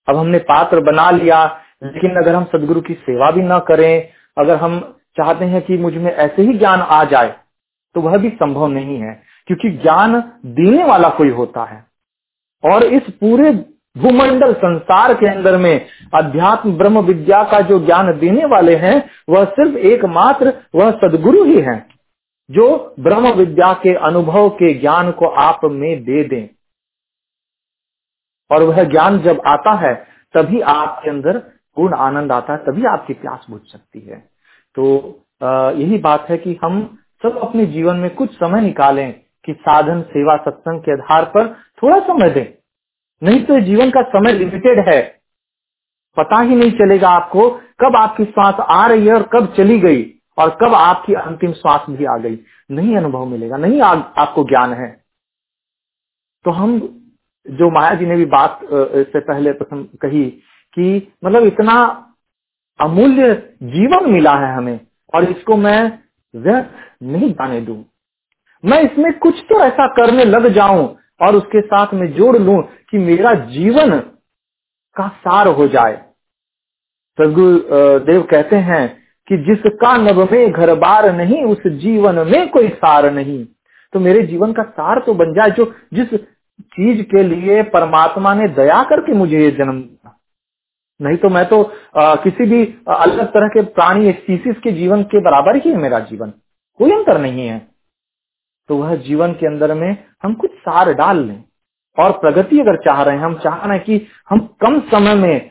[0.08, 1.44] अब हमने पात्र बना लिया
[1.82, 4.78] लेकिन अगर हम सदगुरु की सेवा भी ना करें, अगर हम
[5.16, 7.36] चाहते हैं कि मुझमें ऐसे ही ज्ञान आ जाए
[7.94, 9.12] तो वह भी संभव नहीं है,
[9.46, 11.84] क्योंकि ज्ञान देने वाला कोई होता है।
[12.64, 13.52] और इस पूरे
[13.96, 19.44] भूमंडल संसार के अंदर में अध्यात्म ब्रह्म विद्या का जो ज्ञान देने वाले हैं, वह
[19.44, 21.86] सिर्फ़ एकमात्र वह सदगुरु ही हैं,
[22.50, 26.48] जो ब्रह्म विद्या के अनुभव के ज्ञान को आप में दे दें।
[28.50, 29.94] और वह ज्ञान जब आता है,
[30.34, 31.38] तभी आपके अंदर
[31.78, 34.18] पूर्ण आनंद आता है तभी आपकी प्यास बुझ सकती है।
[34.76, 34.84] तो
[35.74, 36.80] यही बात है कि हम
[37.22, 39.12] सब अपने जीवन में कुछ समय निकालें
[39.44, 41.48] कि साधन सेवा सत्संग के आधार पर
[41.82, 42.46] थोड़ा समय दें।
[43.22, 45.00] नहीं तो जीवन का समय लिमिटेड है।
[46.16, 47.48] पता ही नहीं चलेगा आपको
[47.80, 50.02] कब आपकी श्वास आ रही है और कब चली गई
[50.38, 52.38] और कब आपकी अंतिम श्वास भी आ गई।
[52.70, 54.90] नहीं अनुभव मिलेगा नहीं आ, आपको ज्ञान है।
[56.44, 56.78] तो हम
[57.46, 60.24] जो माया जी ने भी बात इससे पहले कही
[60.78, 61.74] कि मतलब इतना
[62.80, 64.78] अमूल्य जीवन मिला है हमें
[65.14, 65.80] और इसको मैं
[66.34, 67.84] व्यर्थ नहीं जाने दू।
[68.64, 70.84] मैं इसमें कुछ तो ऐसा करने लग जाऊँ
[71.20, 72.60] और उसके साथ में जोड़ लू
[72.90, 73.98] कि मेरा जीवन
[74.96, 75.96] का सार हो जाए।
[77.18, 77.58] सदगुरु
[78.06, 78.88] देव कहते हैं
[79.28, 83.44] कि जिसका नभ में घर बार नहीं, उस जीवन में कोई सार नहीं।
[83.92, 88.48] तो मेरे जीवन का सार तो बन जाए जो जिस चीज़ के लिए परमात्मा ने
[88.54, 90.17] दया करके मुझे ये जन्म दिया।
[91.00, 91.62] नहीं तो मैं तो
[91.96, 95.98] आ, किसी भी अलग तरह के प्राणी स्पीसीज के जीवन के बराबर ही है मेरा
[96.00, 96.30] जीवन।
[96.80, 97.58] कोई अंतर नहीं है।
[98.68, 101.44] तो वह जीवन के अंदर में हम कुछ सार डाल लें।
[101.98, 105.50] और प्रगति अगर चाह रहे हैं हम चाह रहे हैं कि हम कम समय में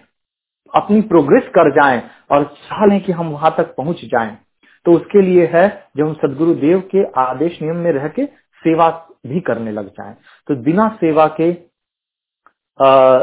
[0.73, 4.37] अपनी प्रोग्रेस कर जाएँ और चाह लें कि हम वहाँ तक पहुँच जाएँ।
[4.85, 5.67] तो उसके लिए है
[5.97, 8.25] जब हम सदगुरु देव के आदेश नियम में रह के
[8.63, 8.89] सेवा
[9.27, 10.15] भी करने लग जाएँ।
[10.47, 11.51] तो बिना सेवा के
[12.79, 13.19] आ,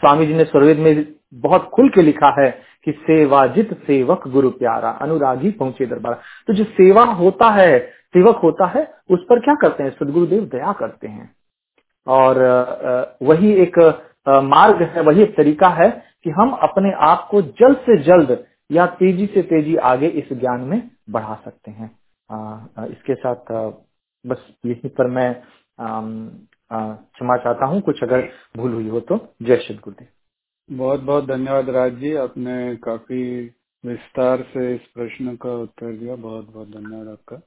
[0.00, 2.50] स्वामी जी ने स्वर्वेद में बहुत खुल के लिखा है
[2.84, 7.78] कि सेवाजित सेवक गुरु प्यारा, अनुरागी पहुँचे दरबार। तो जो सेवा होता है,
[8.14, 9.90] सेवक होता है, उस पर क्या करते हैं?
[9.90, 11.30] सदगुरुदेव दया करते हैं।
[12.06, 13.78] और वही एक
[14.28, 15.90] मार्ग है, वही एक तरीका है
[16.24, 20.60] कि हम अपने आप को जल्द से जल्द या तेज़ी से तेज़ी आगे इस ज्ञान
[20.60, 21.90] में बढ़ा सकते हैं।
[22.86, 23.72] इसके साथ
[24.26, 25.30] बस यही पर मैं
[26.72, 30.08] क्षमा चाहता हूँ, कुछ अगर भूल हुई हो तो। जय श्री गुरुदेव।
[30.76, 33.44] बहुत बहुत धन्यवाद राज जी, आपने काफ़ी
[33.84, 37.40] विस्तार से इस प्रश्न का उत्तर दिया। बहुत बहुत धन्यवाद आपका।